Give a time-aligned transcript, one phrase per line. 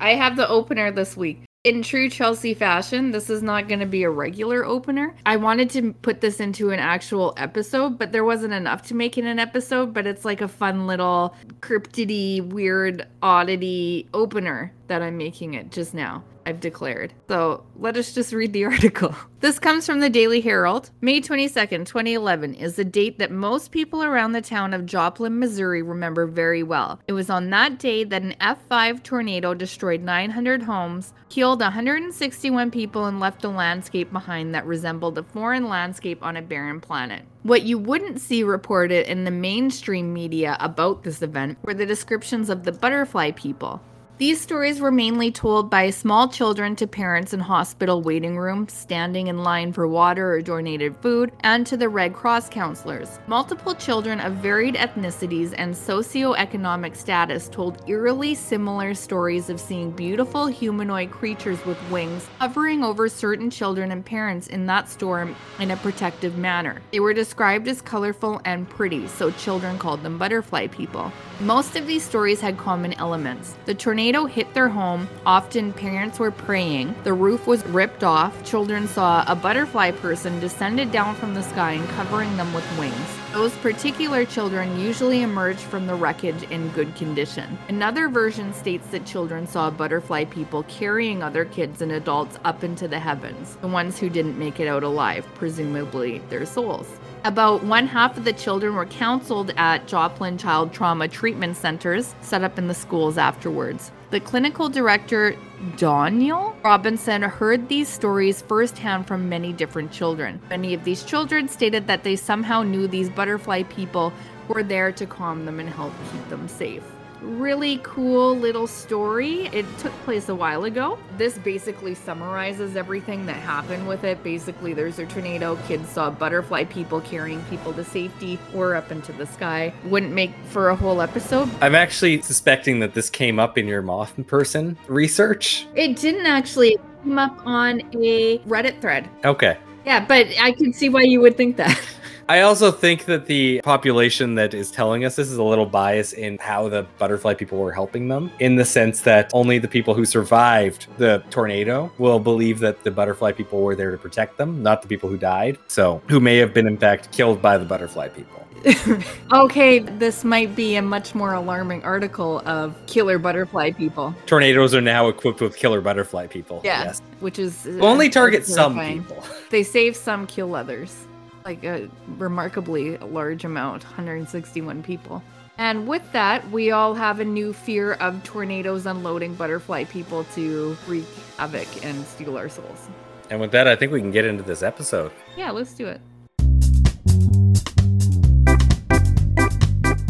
[0.00, 1.44] I have the opener this week.
[1.64, 5.14] In true Chelsea fashion, this is not going to be a regular opener.
[5.26, 9.18] I wanted to put this into an actual episode, but there wasn't enough to make
[9.18, 9.92] it an episode.
[9.92, 15.94] But it's like a fun little cryptidy, weird, oddity opener that I'm making it just
[15.94, 16.22] now.
[16.46, 17.14] I've declared.
[17.28, 19.14] So let us just read the article.
[19.40, 20.90] This comes from the Daily Herald.
[21.00, 25.82] May 22nd, 2011 is the date that most people around the town of Joplin, Missouri
[25.82, 27.00] remember very well.
[27.06, 33.04] It was on that day that an F5 tornado destroyed 900 homes, killed 161 people,
[33.04, 37.22] and left a landscape behind that resembled a foreign landscape on a barren planet.
[37.44, 42.50] What you wouldn't see reported in the mainstream media about this event were the descriptions
[42.50, 43.80] of the butterfly people.
[44.18, 49.28] These stories were mainly told by small children to parents in hospital waiting rooms, standing
[49.28, 53.20] in line for water or donated food, and to the Red Cross counselors.
[53.28, 60.48] Multiple children of varied ethnicities and socioeconomic status told eerily similar stories of seeing beautiful
[60.48, 65.76] humanoid creatures with wings hovering over certain children and parents in that storm in a
[65.76, 66.82] protective manner.
[66.90, 71.12] They were described as colorful and pretty, so children called them butterfly people.
[71.38, 73.54] Most of these stories had common elements.
[73.64, 78.88] The tornado hit their home, often parents were praying, the roof was ripped off, children
[78.88, 82.94] saw a butterfly person descended down from the sky and covering them with wings.
[83.32, 87.58] Those particular children usually emerged from the wreckage in good condition.
[87.68, 92.88] Another version states that children saw butterfly people carrying other kids and adults up into
[92.88, 96.88] the heavens, the ones who didn't make it out alive, presumably their souls.
[97.24, 102.44] About one half of the children were counseled at Joplin Child Trauma Treatment Centers set
[102.44, 103.90] up in the schools afterwards.
[104.10, 105.36] The clinical director,
[105.76, 110.40] Daniel Robinson, heard these stories firsthand from many different children.
[110.48, 114.14] Many of these children stated that they somehow knew these butterfly people
[114.48, 116.84] were there to calm them and help keep them safe
[117.22, 119.46] really cool little story.
[119.52, 120.98] It took place a while ago.
[121.16, 124.22] This basically summarizes everything that happened with it.
[124.22, 129.12] Basically, there's a tornado, kids saw butterfly people carrying people to safety or up into
[129.12, 129.72] the sky.
[129.84, 131.48] Wouldn't make for a whole episode.
[131.60, 135.66] I'm actually suspecting that this came up in your moth person research.
[135.74, 139.08] It didn't actually it come up on a Reddit thread.
[139.24, 139.58] Okay.
[139.84, 141.80] Yeah, but I can see why you would think that.
[142.30, 146.12] I also think that the population that is telling us this is a little biased
[146.12, 149.94] in how the butterfly people were helping them, in the sense that only the people
[149.94, 154.62] who survived the tornado will believe that the butterfly people were there to protect them,
[154.62, 155.56] not the people who died.
[155.68, 158.46] So, who may have been, in fact, killed by the butterfly people.
[159.32, 164.14] okay, this might be a much more alarming article of killer butterfly people.
[164.26, 166.60] Tornadoes are now equipped with killer butterfly people.
[166.62, 167.00] Yeah, yes.
[167.20, 169.24] which is uh, only target some people.
[169.48, 171.07] They save some, kill others
[171.48, 171.88] like a
[172.18, 175.22] remarkably large amount 161 people.
[175.56, 180.76] And with that, we all have a new fear of tornadoes unloading butterfly people to
[180.86, 181.06] wreak
[181.38, 182.90] havoc and steal our souls.
[183.30, 185.10] And with that, I think we can get into this episode.
[185.38, 186.02] Yeah, let's do it.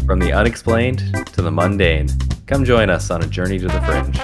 [0.05, 2.09] From the unexplained to the mundane,
[2.47, 4.17] come join us on a journey to the fringe.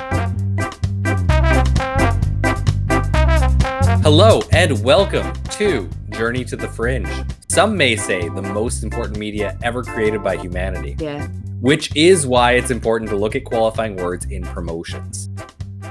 [4.04, 7.10] Hello, and welcome to Journey to the Fringe.
[7.50, 10.96] Some may say the most important media ever created by humanity.
[10.98, 11.28] Yeah.
[11.60, 15.30] Which is why it's important to look at qualifying words in promotions.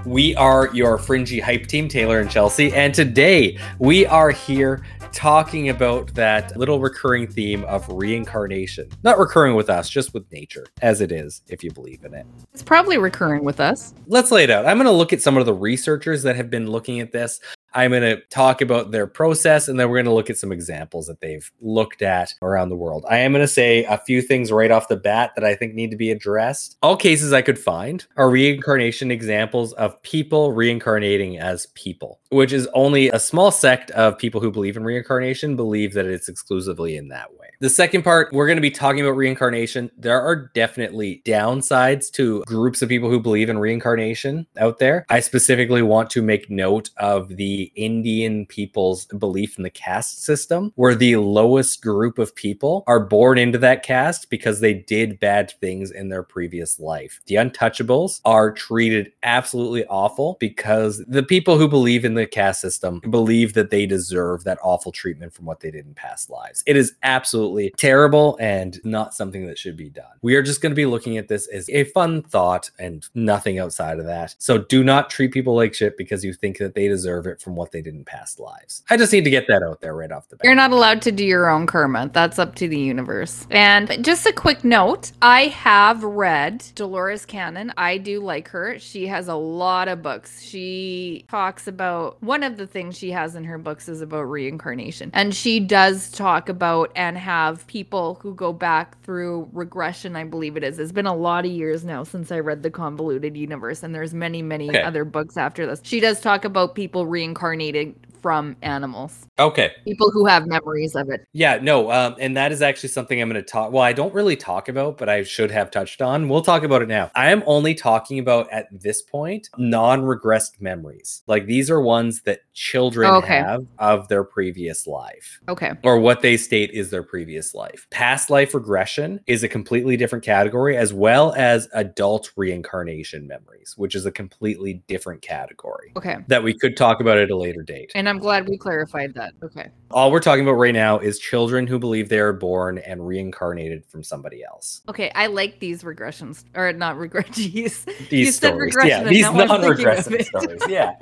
[0.06, 5.68] We are your fringy hype team, Taylor and Chelsea, and today we are here talking
[5.68, 8.88] about that little recurring theme of reincarnation.
[9.02, 12.26] Not recurring with us, just with nature, as it is, if you believe in it.
[12.52, 13.94] It's probably recurring with us.
[14.06, 14.66] Let's lay it out.
[14.66, 17.40] I'm going to look at some of the researchers that have been looking at this.
[17.74, 20.52] I'm going to talk about their process and then we're going to look at some
[20.52, 23.04] examples that they've looked at around the world.
[23.08, 25.74] I am going to say a few things right off the bat that I think
[25.74, 26.76] need to be addressed.
[26.82, 32.68] All cases I could find are reincarnation examples of people reincarnating as people, which is
[32.74, 37.08] only a small sect of people who believe in reincarnation believe that it's exclusively in
[37.08, 37.48] that way.
[37.60, 39.90] The second part, we're going to be talking about reincarnation.
[39.96, 45.06] There are definitely downsides to groups of people who believe in reincarnation out there.
[45.08, 50.72] I specifically want to make note of the Indian people's belief in the caste system,
[50.76, 55.52] where the lowest group of people are born into that caste because they did bad
[55.60, 57.20] things in their previous life.
[57.26, 63.00] The untouchables are treated absolutely awful because the people who believe in the caste system
[63.10, 66.62] believe that they deserve that awful treatment from what they did in past lives.
[66.66, 70.04] It is absolutely terrible and not something that should be done.
[70.22, 73.58] We are just going to be looking at this as a fun thought and nothing
[73.58, 74.34] outside of that.
[74.38, 77.53] So do not treat people like shit because you think that they deserve it from
[77.54, 78.82] from what they did in past lives.
[78.90, 80.44] I just need to get that out there right off the bat.
[80.44, 82.10] You're not allowed to do your own karma.
[82.12, 83.46] That's up to the universe.
[83.50, 87.72] And just a quick note I have read Dolores Cannon.
[87.76, 88.78] I do like her.
[88.80, 90.42] She has a lot of books.
[90.42, 95.10] She talks about one of the things she has in her books is about reincarnation.
[95.14, 100.56] And she does talk about and have people who go back through regression, I believe
[100.56, 100.78] it is.
[100.80, 104.12] It's been a lot of years now since I read The Convoluted Universe, and there's
[104.12, 104.82] many, many Okay.
[104.82, 105.80] other books after this.
[105.84, 109.72] She does talk about people reincarnating Incarnated from animals, Okay.
[109.84, 111.26] people who have memories of it.
[111.34, 113.70] Yeah, no, um, and that is actually something I'm going to talk.
[113.70, 116.30] Well, I don't really talk about, but I should have touched on.
[116.30, 117.10] We'll talk about it now.
[117.14, 121.22] I am only talking about at this point non-regressed memories.
[121.26, 123.36] Like these are ones that children Okay.
[123.36, 125.38] have of their previous life.
[125.50, 125.72] Okay.
[125.84, 127.86] Or what they state is their previous life.
[127.90, 133.94] Past life regression is a completely different category, as well as adult reincarnation memories, which
[133.94, 136.16] is a completely different category Okay.
[136.28, 137.92] that we could talk about at a later date.
[137.94, 139.34] And I'm glad we clarified that.
[139.42, 139.68] Okay.
[139.90, 143.86] All we're talking about right now is children who believe they are born and reincarnated
[143.86, 144.82] from somebody else.
[144.88, 145.10] Okay.
[145.14, 147.84] I like these regressions, or not regressions.
[148.08, 150.26] These You said stories, regression, yeah, these now I'm thinking of non-regressive it.
[150.26, 150.94] stories, yeah,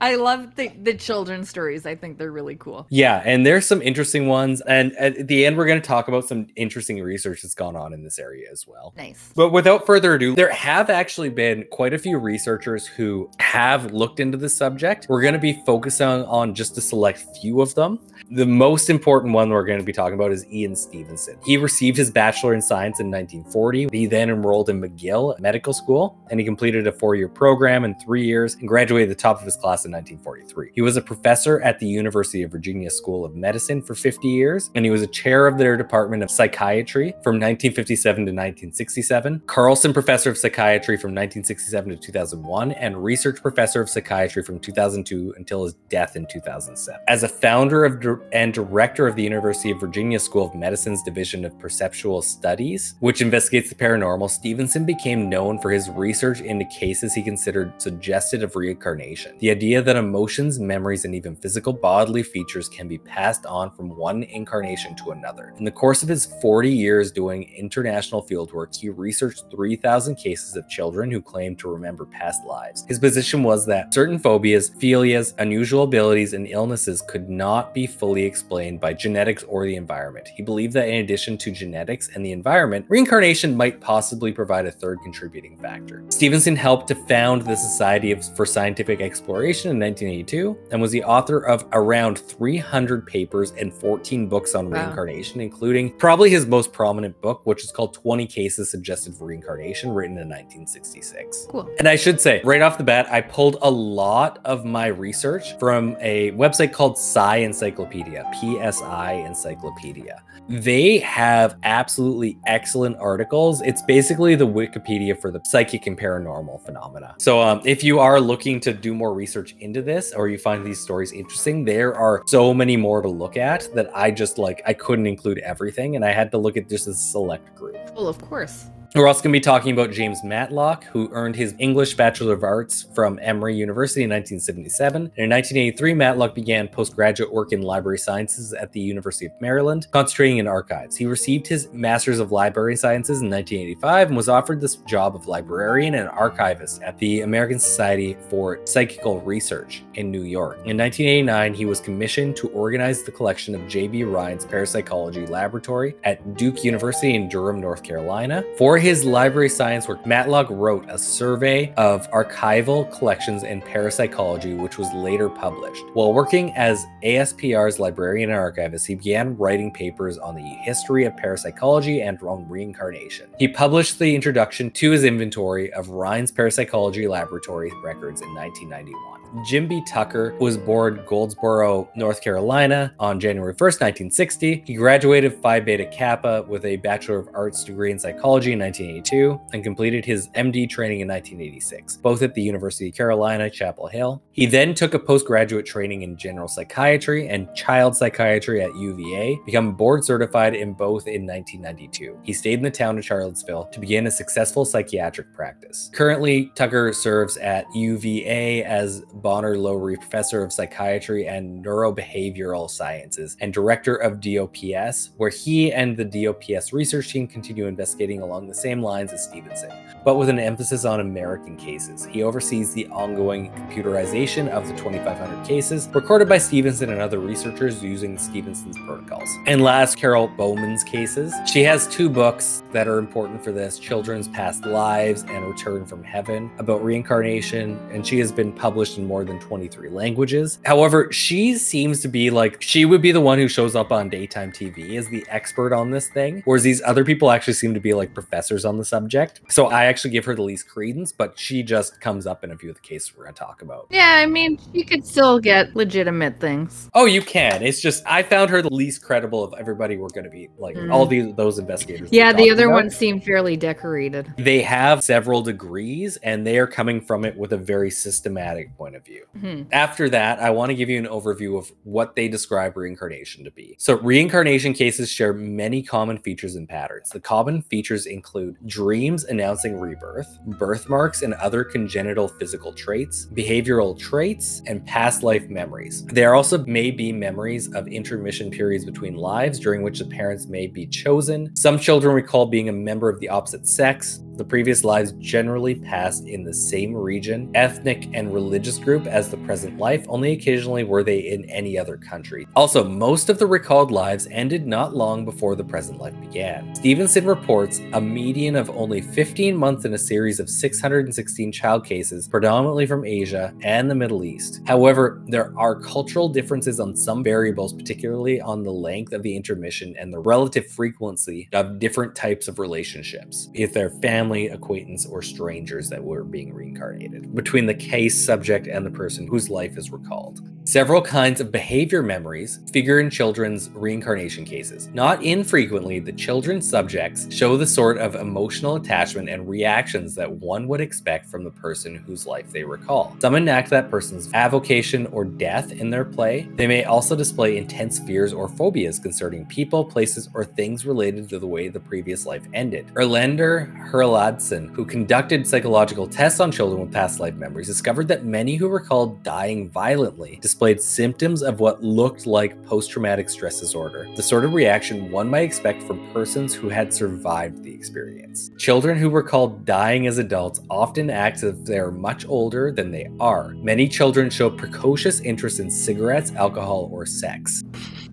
[0.00, 1.86] I love the, the children's stories.
[1.86, 2.86] I think they're really cool.
[2.90, 3.22] yeah.
[3.24, 6.46] And there's some interesting ones, and at the end, we're going to talk about some
[6.56, 8.92] interesting research that's gone on in this area as well.
[8.96, 9.32] Nice.
[9.36, 14.20] But without further ado, there have actually been quite a few researchers who have looked
[14.20, 15.06] into the subject.
[15.08, 17.98] We're going to be focusing on just a select few of them.
[18.30, 21.36] The most important one we're going to be talking about is Ian Stevenson.
[21.44, 23.88] He received his bachelor in science in 1940.
[23.92, 27.94] He then enrolled in McGill Medical School and he completed a four year program in
[28.00, 30.70] three years and graduated the top of his class in 1943.
[30.74, 34.70] He was a professor at the University of Virginia School of Medicine for 50 years
[34.74, 39.92] and he was a chair of their Department of Psychiatry from 1957 to 1967, Carlson
[39.92, 45.64] Professor of Psychiatry from 1967 to 2001, and Research Professor of Psychiatry from 2002 until
[45.64, 46.98] his death in 2007.
[47.06, 48.02] As a founder of
[48.32, 53.20] and director of the University of Virginia School of Medicine's Division of Perceptual Studies, which
[53.20, 58.56] investigates the paranormal, Stevenson became known for his research into cases he considered suggestive of
[58.56, 59.36] reincarnation.
[59.38, 63.94] The idea that emotions, memories, and even physical bodily features can be passed on from
[63.94, 65.52] one incarnation to another.
[65.58, 70.66] In the course of his 40 years doing international fieldwork, he researched 3,000 cases of
[70.70, 72.86] children who claimed to remember past lives.
[72.88, 78.24] His position was that certain phobias, philias, unusual abilities, and illnesses could not be fully
[78.24, 80.28] explained by genetics or the environment.
[80.28, 84.70] He believed that in addition to genetics and the environment, reincarnation might possibly provide a
[84.72, 86.02] third contributing factor.
[86.08, 91.02] Stevenson helped to found the Society of, for Scientific Exploration in 1982 and was the
[91.04, 94.84] author of around 300 papers and 14 books on Wow.
[94.86, 99.90] reincarnation, including probably his most prominent book, which is called 20 Cases Suggested for Reincarnation,
[99.92, 101.46] written in 1966.
[101.50, 101.68] Cool.
[101.78, 105.23] And I should say, right off the bat, I pulled a lot of my research
[105.58, 110.22] from a website called Psi Encyclopedia, PSI Encyclopedia.
[110.50, 113.62] They have absolutely excellent articles.
[113.62, 117.14] It's basically the Wikipedia for the psychic and paranormal phenomena.
[117.18, 120.62] So, um, if you are looking to do more research into this or you find
[120.62, 124.60] these stories interesting, there are so many more to look at that I just like,
[124.66, 127.78] I couldn't include everything and I had to look at just a select group.
[127.96, 128.66] Well, of course.
[128.96, 132.44] We're also going to be talking about James Matlock, who earned his English Bachelor of
[132.44, 134.96] Arts from Emory University in 1977.
[134.96, 139.88] And in 1983, Matlock began postgraduate work in library sciences at the University of Maryland,
[139.90, 140.94] concentrating in archives.
[140.94, 145.26] He received his Master's of Library Sciences in 1985 and was offered this job of
[145.26, 150.58] librarian and archivist at the American Society for Psychical Research in New York.
[150.66, 154.04] In 1989, he was commissioned to organize the collection of J.B.
[154.04, 158.44] Rhine's Parapsychology Laboratory at Duke University in Durham, North Carolina.
[158.56, 164.76] For his library science work, Matlock wrote a survey of archival collections in parapsychology, which
[164.76, 165.82] was later published.
[165.94, 171.16] While working as ASPR's librarian and archivist, he began writing papers on the history of
[171.16, 173.30] parapsychology and on reincarnation.
[173.38, 179.23] He published the introduction to his inventory of Rhine's Parapsychology Laboratory records in 1991.
[179.42, 179.82] Jim B.
[179.84, 184.62] Tucker was born Goldsboro, North Carolina on January 1st, 1960.
[184.64, 189.40] He graduated Phi Beta Kappa with a Bachelor of Arts degree in psychology in 1982
[189.52, 194.22] and completed his MD training in 1986, both at the University of Carolina, Chapel Hill.
[194.30, 199.74] He then took a postgraduate training in general psychiatry and child psychiatry at UVA, become
[199.74, 202.20] board certified in both in 1992.
[202.22, 205.90] He stayed in the town of Charlottesville to begin a successful psychiatric practice.
[205.92, 213.54] Currently, Tucker serves at UVA as Bonner Lowry Professor of Psychiatry and Neurobehavioral Sciences and
[213.54, 218.82] Director of DOPS, where he and the DOPS research team continue investigating along the same
[218.82, 219.70] lines as Stevenson,
[220.04, 222.04] but with an emphasis on American cases.
[222.04, 227.82] He oversees the ongoing computerization of the 2,500 cases recorded by Stevenson and other researchers
[227.82, 229.30] using Stevenson's protocols.
[229.46, 231.32] And last, Carol Bowman's cases.
[231.46, 236.04] She has two books that are important for this Children's Past Lives and Return from
[236.04, 240.58] Heaven about reincarnation, and she has been published in more than 23 languages.
[240.64, 244.08] However, she seems to be like, she would be the one who shows up on
[244.08, 247.80] daytime TV as the expert on this thing, whereas these other people actually seem to
[247.80, 249.40] be like professors on the subject.
[249.48, 252.56] So I actually give her the least credence, but she just comes up in a
[252.56, 253.86] few of the cases we're going to talk about.
[253.90, 256.90] Yeah, I mean, she could still get legitimate things.
[256.94, 257.62] Oh, you can.
[257.62, 260.74] It's just I found her the least credible of everybody we're going to be like
[260.74, 260.92] Mm.
[260.92, 262.08] all these those investigators.
[262.10, 262.74] Yeah, the other about.
[262.74, 264.32] ones seem fairly decorated.
[264.38, 268.93] They have several degrees and they are coming from it with a very systematic point
[268.94, 269.26] of view.
[269.38, 269.62] Hmm.
[269.72, 273.50] After that, I want to give you an overview of what they describe reincarnation to
[273.50, 273.76] be.
[273.78, 277.10] So, reincarnation cases share many common features and patterns.
[277.10, 284.62] The common features include dreams announcing rebirth, birthmarks and other congenital physical traits, behavioral traits,
[284.66, 286.04] and past life memories.
[286.06, 290.66] There also may be memories of intermission periods between lives during which the parents may
[290.66, 291.54] be chosen.
[291.56, 294.20] Some children recall being a member of the opposite sex.
[294.36, 299.36] The previous lives generally passed in the same region, ethnic, and religious group as the
[299.38, 302.46] present life, only occasionally were they in any other country.
[302.54, 306.74] Also, most of the recalled lives ended not long before the present life began.
[306.74, 312.28] Stevenson reports a median of only 15 months in a series of 616 child cases,
[312.28, 314.60] predominantly from Asia and the Middle East.
[314.66, 319.94] However, there are cultural differences on some variables, particularly on the length of the intermission
[319.98, 325.88] and the relative frequency of different types of relationships, if they're family, acquaintance, or strangers
[325.88, 330.40] that were being reincarnated, between the case subject and the person whose life is recalled.
[330.66, 334.88] Several kinds of behavior memories figure in children's reincarnation cases.
[334.94, 340.66] Not infrequently, the children's subjects show the sort of emotional attachment and reactions that one
[340.68, 343.14] would expect from the person whose life they recall.
[343.20, 346.48] Some enact that person's avocation or death in their play.
[346.54, 351.38] They may also display intense fears or phobias concerning people, places, or things related to
[351.38, 352.86] the way the previous life ended.
[352.94, 358.56] Erlendur Haraldsson, who conducted psychological tests on children with past life memories, discovered that many
[358.56, 364.22] who recalled dying violently displayed symptoms of what looked like post traumatic stress disorder, the
[364.22, 368.50] sort of reaction one might expect from persons who had survived the experience.
[368.58, 372.90] Children who recalled dying as adults often act as if they are much older than
[372.90, 373.50] they are.
[373.54, 377.62] Many children show precocious interest in cigarettes, alcohol, or sex.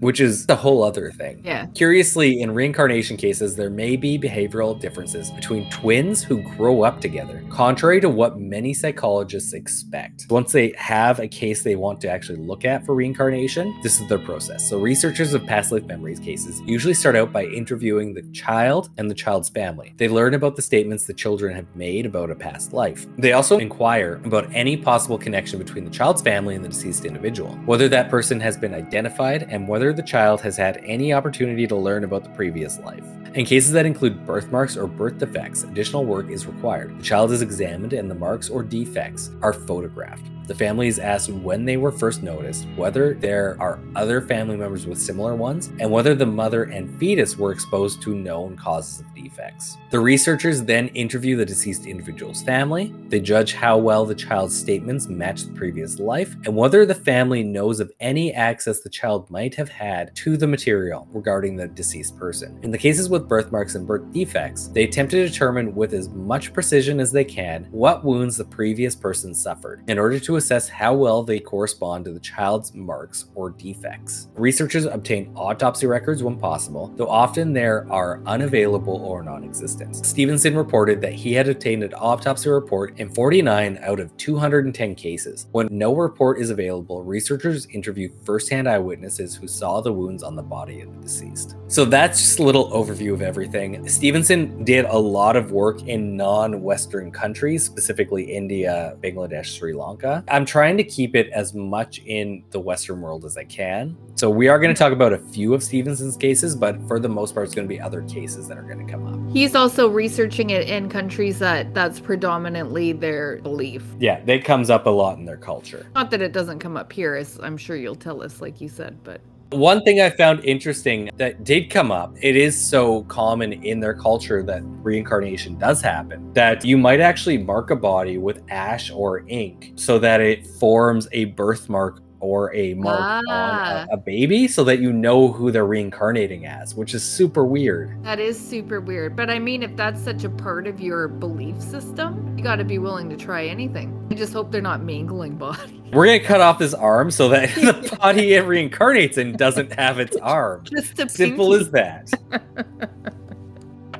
[0.02, 1.42] Which is the whole other thing.
[1.46, 1.68] Yeah.
[1.68, 7.44] Curiously, in reincarnation cases, there may be behavioral differences between twins who grow up together,
[7.50, 10.26] contrary to what many psychologists expect.
[10.30, 14.08] Once they have a case they want to actually look at for reincarnation, this is
[14.10, 14.68] their process.
[14.68, 19.10] So, researchers of past life memories cases usually start out by interviewing the child and
[19.10, 19.94] the child's family.
[19.98, 23.06] They learn about the statements the children have made about a past life.
[23.18, 27.52] They also inquire about any possible connection between the child's family and the deceased individual,
[27.66, 31.76] whether that person has been identified, and whether the child has had any opportunity to
[31.76, 33.04] learn about the previous life.
[33.34, 37.00] In cases that include birthmarks or birth defects, additional work is required.
[37.00, 40.26] The child is examined and the marks or defects are photographed.
[40.48, 44.86] The family is asked when they were first noticed, whether there are other family members
[44.86, 49.16] with similar ones, and whether the mother and fetus were exposed to known causes of
[49.16, 49.78] defects.
[49.92, 52.94] The researchers then interview the deceased individual's family.
[53.08, 57.44] They judge how well the child's statements match the previous life, and whether the family
[57.44, 62.18] knows of any access the child might have had to the material regarding the deceased
[62.18, 62.60] person.
[62.64, 66.54] In the cases with birthmarks and birth defects, they attempt to determine with as much
[66.54, 70.94] precision as they can what wounds the previous person suffered in order to assess how
[70.94, 74.28] well they correspond to the child's marks or defects.
[74.36, 79.96] Researchers obtain autopsy records when possible, though often there are unavailable or non existent.
[79.96, 85.48] Stevenson reported that he had obtained an autopsy report in 49 out of 210 cases.
[85.52, 90.42] When no report is available, researchers interview firsthand eyewitnesses who saw the wounds on the
[90.42, 91.56] body of the deceased.
[91.68, 93.88] So that's just a little overview of everything.
[93.88, 100.21] Stevenson did a lot of work in non Western countries, specifically India, Bangladesh, Sri Lanka.
[100.30, 103.98] I'm trying to keep it as much in the Western world as I can.
[104.16, 107.10] So we are going to talk about a few of Stevenson's cases, but for the
[107.10, 109.34] most part, it's going to be other cases that are going to come up.
[109.34, 113.84] He's also researching it in countries that that's predominantly their belief.
[114.00, 115.88] Yeah, that comes up a lot in their culture.
[115.96, 118.70] Not that it doesn't come up here, as I'm sure you'll tell us, like you
[118.70, 123.52] said, but One thing I found interesting that did come up, it is so common
[123.52, 128.44] in their culture that reincarnation does happen, that you might actually mark a body with
[128.50, 133.86] ash or ink so that it forms a birthmark or a mark on Ah.
[133.90, 138.02] a, a baby so that you know who they're reincarnating as, which is super weird.
[138.04, 139.16] That is super weird.
[139.16, 142.64] But I mean, if that's such a part of your belief system, you got to
[142.64, 143.98] be willing to try anything.
[144.10, 145.80] I just hope they're not mangling bodies.
[145.94, 150.00] We're gonna cut off his arm so that the body it reincarnates in doesn't have
[150.00, 150.64] its arm.
[150.64, 151.66] Just a Simple pinky.
[151.66, 153.14] as that.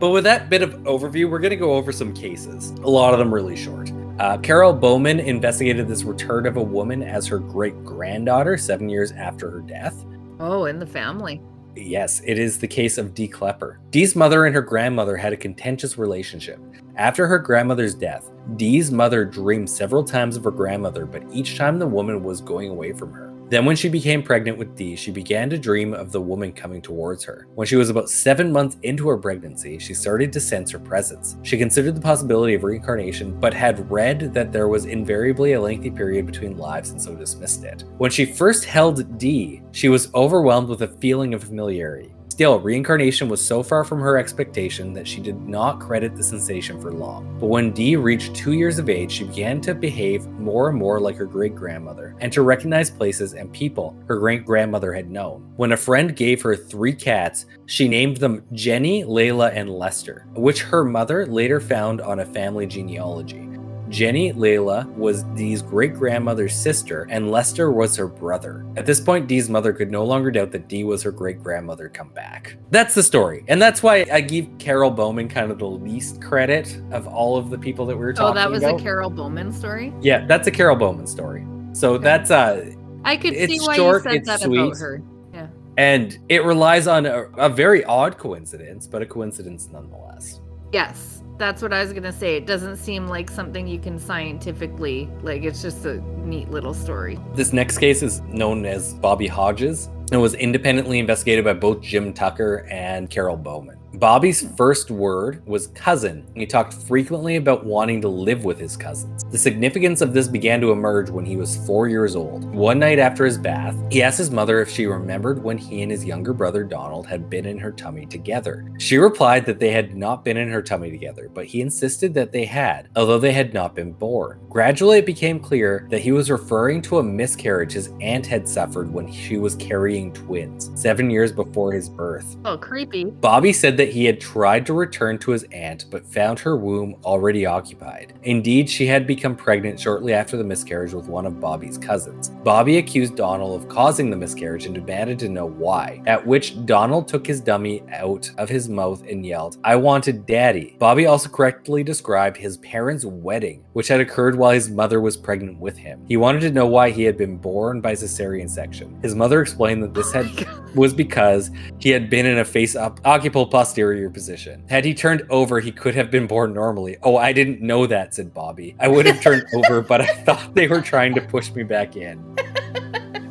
[0.02, 2.72] but with that bit of overview, we're going to go over some cases.
[2.72, 3.92] A lot of them really short.
[4.18, 9.12] Uh, Carol Bowman investigated this return of a woman as her great granddaughter seven years
[9.12, 10.04] after her death.
[10.40, 11.40] Oh, in the family.
[11.76, 13.80] Yes, it is the case of Dee Klepper.
[13.92, 16.60] Dee's mother and her grandmother had a contentious relationship.
[16.96, 21.78] After her grandmother's death, Dee's mother dreamed several times of her grandmother, but each time
[21.78, 23.31] the woman was going away from her.
[23.52, 26.82] Then, when she became pregnant with Dee, she began to dream of the woman coming
[26.82, 27.48] towards her.
[27.54, 31.36] When she was about seven months into her pregnancy, she started to sense her presence.
[31.44, 35.92] She considered the possibility of reincarnation, but had read that there was invariably a lengthy
[35.92, 37.84] period between lives and so dismissed it.
[37.98, 42.14] When she first held Dee, she was overwhelmed with a feeling of familiarity.
[42.42, 46.82] Still, reincarnation was so far from her expectation that she did not credit the sensation
[46.82, 47.38] for long.
[47.40, 51.00] But when Dee reached two years of age, she began to behave more and more
[51.00, 55.54] like her great grandmother and to recognize places and people her great grandmother had known.
[55.58, 60.64] When a friend gave her three cats, she named them Jenny, Layla, and Lester, which
[60.64, 63.51] her mother later found on a family genealogy.
[63.92, 68.66] Jenny Layla was Dee's great grandmother's sister, and Lester was her brother.
[68.78, 71.90] At this point, Dee's mother could no longer doubt that Dee was her great grandmother
[71.90, 72.56] come back.
[72.70, 76.82] That's the story, and that's why I give Carol Bowman kind of the least credit
[76.92, 78.48] of all of the people that we were talking about.
[78.48, 78.80] Oh, that was about.
[78.80, 79.94] a Carol Bowman story.
[80.02, 81.46] yeah, that's a Carol Bowman story.
[81.74, 82.72] So that's uh,
[83.04, 84.58] I could see why short, you said that sweet.
[84.58, 85.04] about her.
[85.34, 85.48] Yeah.
[85.78, 90.40] And it relies on a, a very odd coincidence, but a coincidence nonetheless.
[90.72, 92.36] Yes, that's what I was gonna say.
[92.36, 95.44] It doesn't seem like something you can scientifically like.
[95.44, 97.20] It's just a neat little story.
[97.34, 102.14] This next case is known as Bobby Hodges and was independently investigated by both Jim
[102.14, 103.81] Tucker and Carol Bowman.
[103.96, 106.26] Bobby's first word was cousin.
[106.34, 109.26] He talked frequently about wanting to live with his cousins.
[109.26, 112.46] The significance of this began to emerge when he was four years old.
[112.56, 115.92] One night after his bath, he asked his mother if she remembered when he and
[115.92, 118.72] his younger brother Donald had been in her tummy together.
[118.80, 122.32] She replied that they had not been in her tummy together, but he insisted that
[122.32, 124.40] they had, although they had not been born.
[124.50, 128.92] Gradually, it became clear that he was referring to a miscarriage his aunt had suffered
[128.92, 132.38] when she was carrying twins, seven years before his birth.
[132.46, 133.06] Oh, creepy.
[133.06, 136.96] Bobby said that he had tried to return to his aunt but found her womb
[137.04, 138.14] already occupied.
[138.22, 142.30] Indeed, she had become pregnant shortly after the miscarriage with one of Bobby's cousins.
[142.44, 147.08] Bobby accused Donald of causing the miscarriage and demanded to know why, at which Donald
[147.08, 150.76] took his dummy out of his mouth and yelled, I wanted daddy.
[150.78, 155.60] Bobby also correctly described his parents' wedding, which had occurred while his mother was pregnant
[155.60, 156.06] with him.
[156.08, 159.00] He wanted to know why he had been born by cesarean section.
[159.02, 162.76] His mother explained that this had oh was because he had been in a face
[162.76, 164.64] up occiput posterior position.
[164.70, 166.98] Had he turned over, he could have been born normally.
[167.04, 168.76] Oh, I didn't know that, said Bobby.
[168.80, 171.96] I would have turned over, but I thought they were trying to push me back
[171.96, 172.36] in.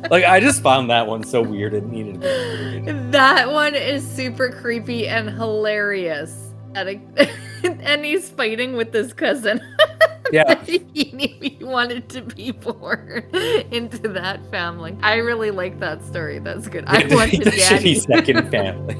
[0.09, 3.11] Like I just found that one so weird it needed to be included.
[3.11, 6.53] That one is super creepy and hilarious.
[6.73, 9.61] And he's fighting with his cousin.
[10.31, 10.63] Yeah.
[10.63, 13.25] he wanted to be born
[13.69, 14.95] into that family.
[15.01, 16.39] I really like that story.
[16.39, 16.85] That's good.
[16.87, 17.95] I the shitty daddy.
[17.95, 18.95] second family.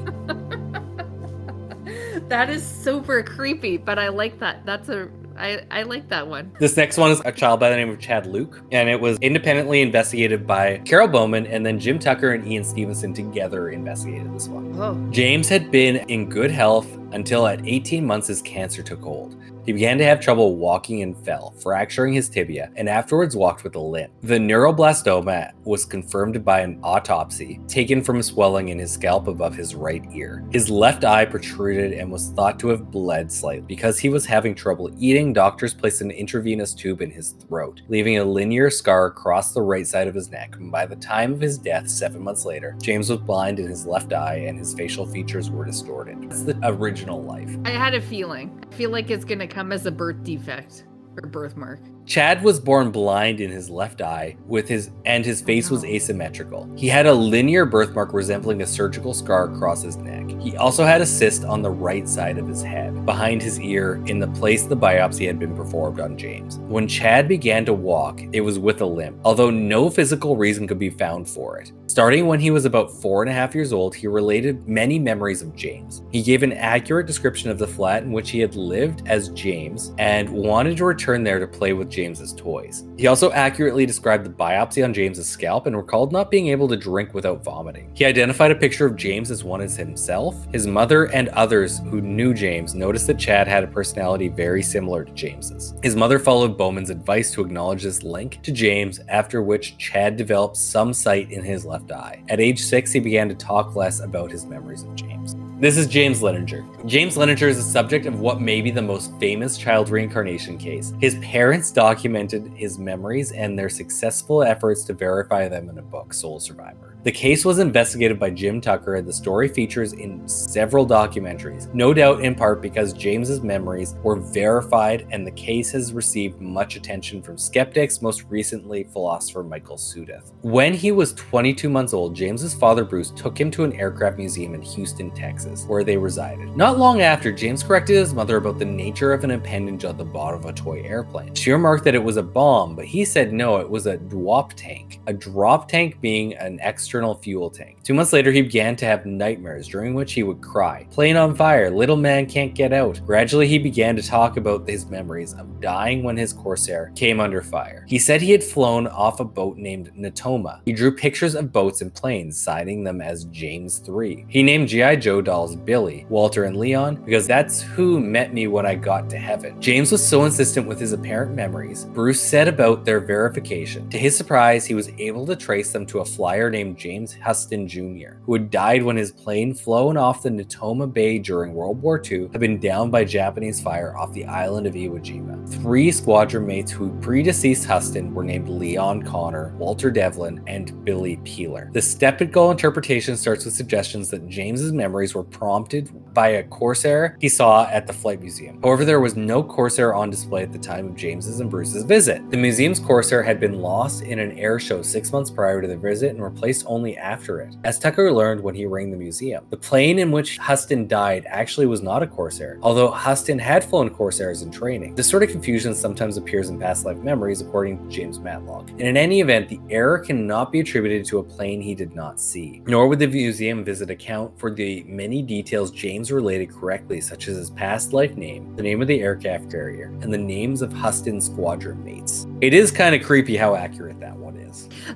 [2.28, 4.64] That is super creepy, but I like that.
[4.64, 6.52] That's a I I like that one.
[6.58, 9.18] This next one is a child by the name of Chad Luke, and it was
[9.20, 14.48] independently investigated by Carol Bowman, and then Jim Tucker and Ian Stevenson together investigated this
[14.48, 14.74] one.
[14.78, 19.36] Oh, James had been in good health until at 18 months his cancer took hold.
[19.64, 23.76] He began to have trouble walking and fell, fracturing his tibia, and afterwards walked with
[23.76, 24.12] a limp.
[24.22, 29.76] The neuroblastoma was confirmed by an autopsy taken from swelling in his scalp above his
[29.76, 30.44] right ear.
[30.50, 33.66] His left eye protruded and was thought to have bled slightly.
[33.68, 38.18] Because he was having trouble eating, doctors placed an intravenous tube in his throat, leaving
[38.18, 40.56] a linear scar across the right side of his neck.
[40.56, 43.86] And by the time of his death, seven months later, James was blind in his
[43.86, 46.20] left eye and his facial features were distorted.
[46.22, 47.56] That's the original life.
[47.64, 48.62] I had a feeling.
[48.70, 50.84] I feel like it's gonna come as a birth defect
[51.16, 51.80] or birthmark.
[52.04, 55.86] Chad was born blind in his left eye with his and his face was oh,
[55.86, 56.68] asymmetrical.
[56.76, 60.28] He had a linear birthmark resembling a surgical scar across his neck.
[60.40, 64.02] He also had a cyst on the right side of his head, behind his ear,
[64.06, 66.58] in the place the biopsy had been performed on James.
[66.58, 70.80] When Chad began to walk, it was with a limp, although no physical reason could
[70.80, 71.72] be found for it.
[71.86, 75.42] Starting when he was about four and a half years old, he related many memories
[75.42, 76.02] of James.
[76.10, 79.92] He gave an accurate description of the flat in which he had lived as James
[79.98, 82.84] and wanted to return there to play with James's toys.
[82.96, 86.76] He also accurately described the biopsy on James's scalp and recalled not being able to
[86.76, 87.90] drink without vomiting.
[87.94, 90.46] He identified a picture of James as one as himself.
[90.52, 95.04] His mother and others who knew James noticed that Chad had a personality very similar
[95.04, 95.74] to James's.
[95.82, 100.56] His mother followed Bowman's advice to acknowledge this link to James, after which Chad developed
[100.56, 102.22] some sight in his left eye.
[102.28, 105.36] At age six, he began to talk less about his memories of James.
[105.62, 106.86] This is James Leininger.
[106.86, 110.92] James Leininger is the subject of what may be the most famous child reincarnation case.
[110.98, 116.14] His parents documented his memories and their successful efforts to verify them in a book,
[116.14, 116.91] Soul Survivor.
[117.04, 121.92] The case was investigated by Jim Tucker, and the story features in several documentaries, no
[121.92, 127.20] doubt in part because James's memories were verified and the case has received much attention
[127.20, 130.30] from skeptics, most recently philosopher Michael Sudduth.
[130.42, 134.54] When he was 22 months old, James's father Bruce took him to an aircraft museum
[134.54, 136.56] in Houston, Texas, where they resided.
[136.56, 140.04] Not long after, James corrected his mother about the nature of an appendage on the
[140.04, 141.34] bottom of a toy airplane.
[141.34, 144.52] She remarked that it was a bomb, but he said no, it was a drop
[144.52, 145.00] tank.
[145.08, 147.78] A drop tank being an extra external fuel tank.
[147.82, 151.34] Two months later, he began to have nightmares, during which he would cry, Plane on
[151.34, 153.00] fire, little man can't get out.
[153.06, 157.40] Gradually, he began to talk about his memories of dying when his Corsair came under
[157.40, 157.86] fire.
[157.88, 160.60] He said he had flown off a boat named Natoma.
[160.66, 164.26] He drew pictures of boats and planes, citing them as James 3.
[164.28, 164.96] He named G.I.
[164.96, 169.16] Joe dolls Billy, Walter, and Leon because that's who met me when I got to
[169.16, 169.58] heaven.
[169.62, 173.88] James was so insistent with his apparent memories, Bruce said about their verification.
[173.88, 177.68] To his surprise, he was able to trace them to a flyer named James Huston
[177.68, 182.02] Jr., who had died when his plane flown off the Natoma Bay during World War
[182.04, 185.48] II had been downed by Japanese fire off the island of Iwo Jima.
[185.62, 191.70] Three squadron mates who predeceased Huston were named Leon Connor, Walter Devlin, and Billy Peeler.
[191.72, 197.28] The skeptical interpretation starts with suggestions that James's memories were prompted by a Corsair he
[197.28, 198.60] saw at the Flight Museum.
[198.60, 202.28] However, there was no Corsair on display at the time of James's and Bruce's visit.
[202.30, 205.76] The museum's Corsair had been lost in an air show six months prior to the
[205.76, 209.44] visit and replaced only after it, as Tucker learned when he rang the museum.
[209.50, 213.90] The plane in which Huston died actually was not a Corsair, although Huston had flown
[213.90, 214.94] Corsairs in training.
[214.94, 218.70] This sort of confusion sometimes appears in past life memories, according to James Matlock.
[218.70, 222.18] And in any event, the error cannot be attributed to a plane he did not
[222.18, 227.28] see, nor would the museum visit account for the many details James related correctly, such
[227.28, 230.72] as his past life name, the name of the aircraft carrier, and the names of
[230.72, 232.26] Huston's squadron mates.
[232.40, 234.21] It is kind of creepy how accurate that is.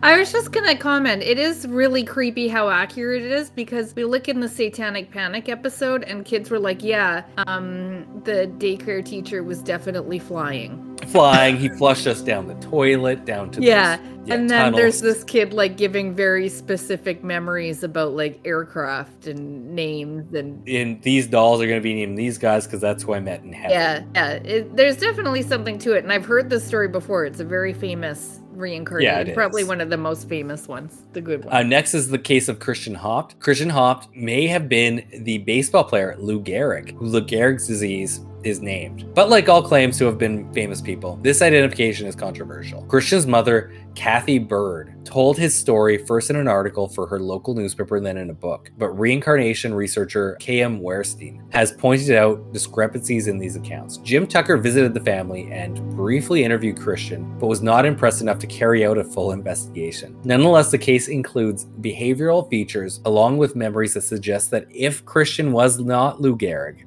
[0.02, 1.22] I was just gonna comment.
[1.22, 5.48] It is really creepy how accurate it is because we look in the Satanic Panic
[5.48, 11.68] episode, and kids were like, "Yeah, um, the daycare teacher was definitely flying." Flying, he
[11.68, 15.52] flushed us down the toilet, down to Yeah, those- yeah, and then there's this kid
[15.52, 21.66] like giving very specific memories about like aircraft and names and And these dolls are
[21.66, 23.70] going to be named these guys because that's who I met in heaven.
[23.70, 24.30] yeah, yeah.
[24.32, 27.24] It, there's definitely something to it, and I've heard this story before.
[27.24, 29.68] It's a very famous reincarnation, it probably is.
[29.68, 31.54] one of the most famous ones, the good one.
[31.54, 33.38] Uh, next is the case of Christian Haupt.
[33.40, 38.60] Christian Haupt may have been the baseball player Lou Gehrig, who Lou Gehrig's disease is
[38.60, 39.12] named.
[39.14, 42.82] But like all claims to have been famous people, this identification is controversial.
[42.82, 47.96] Christian's mother, Cathy Byrd, told his story first in an article for her local newspaper
[47.96, 48.70] and then in a book.
[48.76, 50.80] But reincarnation researcher K.M.
[50.80, 53.98] Wehrstein has pointed out discrepancies in these accounts.
[53.98, 58.46] Jim Tucker visited the family and briefly interviewed Christian, but was not impressed enough to
[58.46, 60.18] carry out a full investigation.
[60.24, 65.78] Nonetheless, the case includes behavioral features along with memories that suggest that if Christian was
[65.78, 66.84] not Lou Gehrig,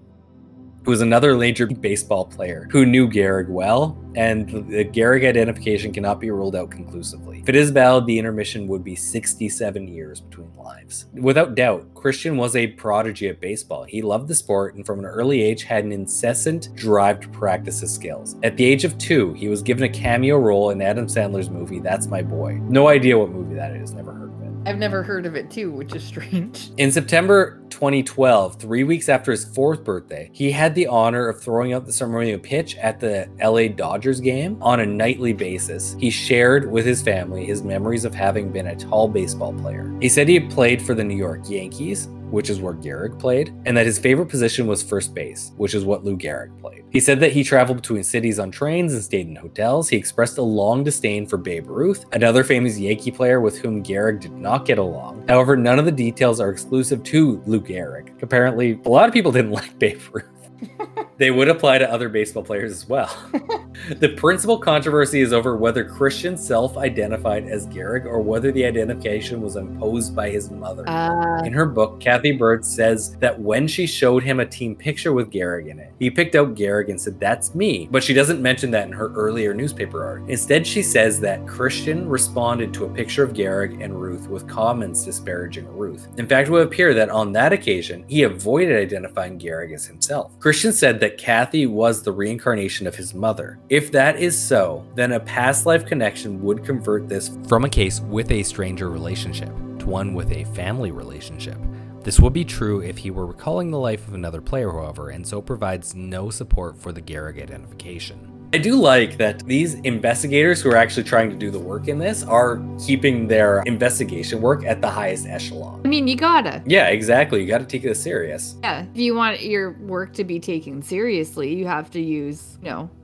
[0.90, 6.20] who was another major baseball player who knew Gehrig well, and the Gehrig identification cannot
[6.20, 7.42] be ruled out conclusively.
[7.44, 11.06] If it is valid, the intermission would be 67 years between lives.
[11.14, 13.84] Without doubt, Christian was a prodigy at baseball.
[13.84, 17.82] He loved the sport and from an early age had an incessant drive to practice
[17.82, 18.36] his skills.
[18.42, 21.78] At the age of two, he was given a cameo role in Adam Sandler's movie
[21.78, 22.56] That's My Boy.
[22.64, 24.29] No idea what movie that is, never heard.
[24.66, 26.72] I've never heard of it too, which is strange.
[26.78, 31.74] In September 2012, three weeks after his fourth birthday, he had the honor of throwing
[31.74, 35.96] out the ceremonial pitch at the LA Dodgers game on a nightly basis.
[36.00, 39.94] He shared with his family his memories of having been a tall baseball player.
[40.02, 43.54] He said he had played for the New York Yankees, which is where Gehrig played,
[43.66, 46.84] and that his favorite position was first base, which is what Lou Gehrig played.
[46.92, 49.90] He said that he traveled between cities on trains and stayed in hotels.
[49.90, 54.22] He expressed a long disdain for Babe Ruth, another famous Yankee player with whom Gehrig
[54.22, 55.26] did not get along.
[55.28, 58.22] However, none of the details are exclusive to Lou Gehrig.
[58.22, 60.26] Apparently, a lot of people didn't like Babe Ruth.
[61.18, 63.16] they would apply to other baseball players as well.
[63.88, 69.42] The principal controversy is over whether Christian self identified as Gehrig or whether the identification
[69.42, 70.88] was imposed by his mother.
[70.88, 75.14] Uh, In her book, Cathy Byrd says that when she showed him a team picture
[75.14, 77.88] with Gehrig in it, he picked out Gehrig and said, That's me.
[77.92, 80.24] But she doesn't mention that in her earlier newspaper art.
[80.28, 85.04] Instead, she says that Christian responded to a picture of Gehrig and Ruth with comments
[85.04, 86.08] disparaging Ruth.
[86.18, 90.38] In fact, it would appear that on that occasion, he avoided identifying Gehrig as himself.
[90.40, 93.60] Christian said that Cathy was the reincarnation of his mother.
[93.70, 98.00] If that is so, then a past life connection would convert this from a case
[98.00, 101.58] with a stranger relationship to one with a family relationship.
[102.02, 105.28] This would be true if he were recalling the life of another player, however, and
[105.28, 108.40] so provides no support for the Gehrig identification.
[108.52, 112.00] I do like that these investigators who are actually trying to do the work in
[112.00, 115.82] this are keeping their investigation work at the highest echelon.
[115.86, 116.64] I mean, you gotta.
[116.66, 117.42] Yeah, exactly.
[117.42, 118.56] You got to take it serious.
[118.64, 118.86] Yeah.
[118.92, 122.90] If you want your work to be taken seriously, you have to use, you know,
[122.90, 122.99] good,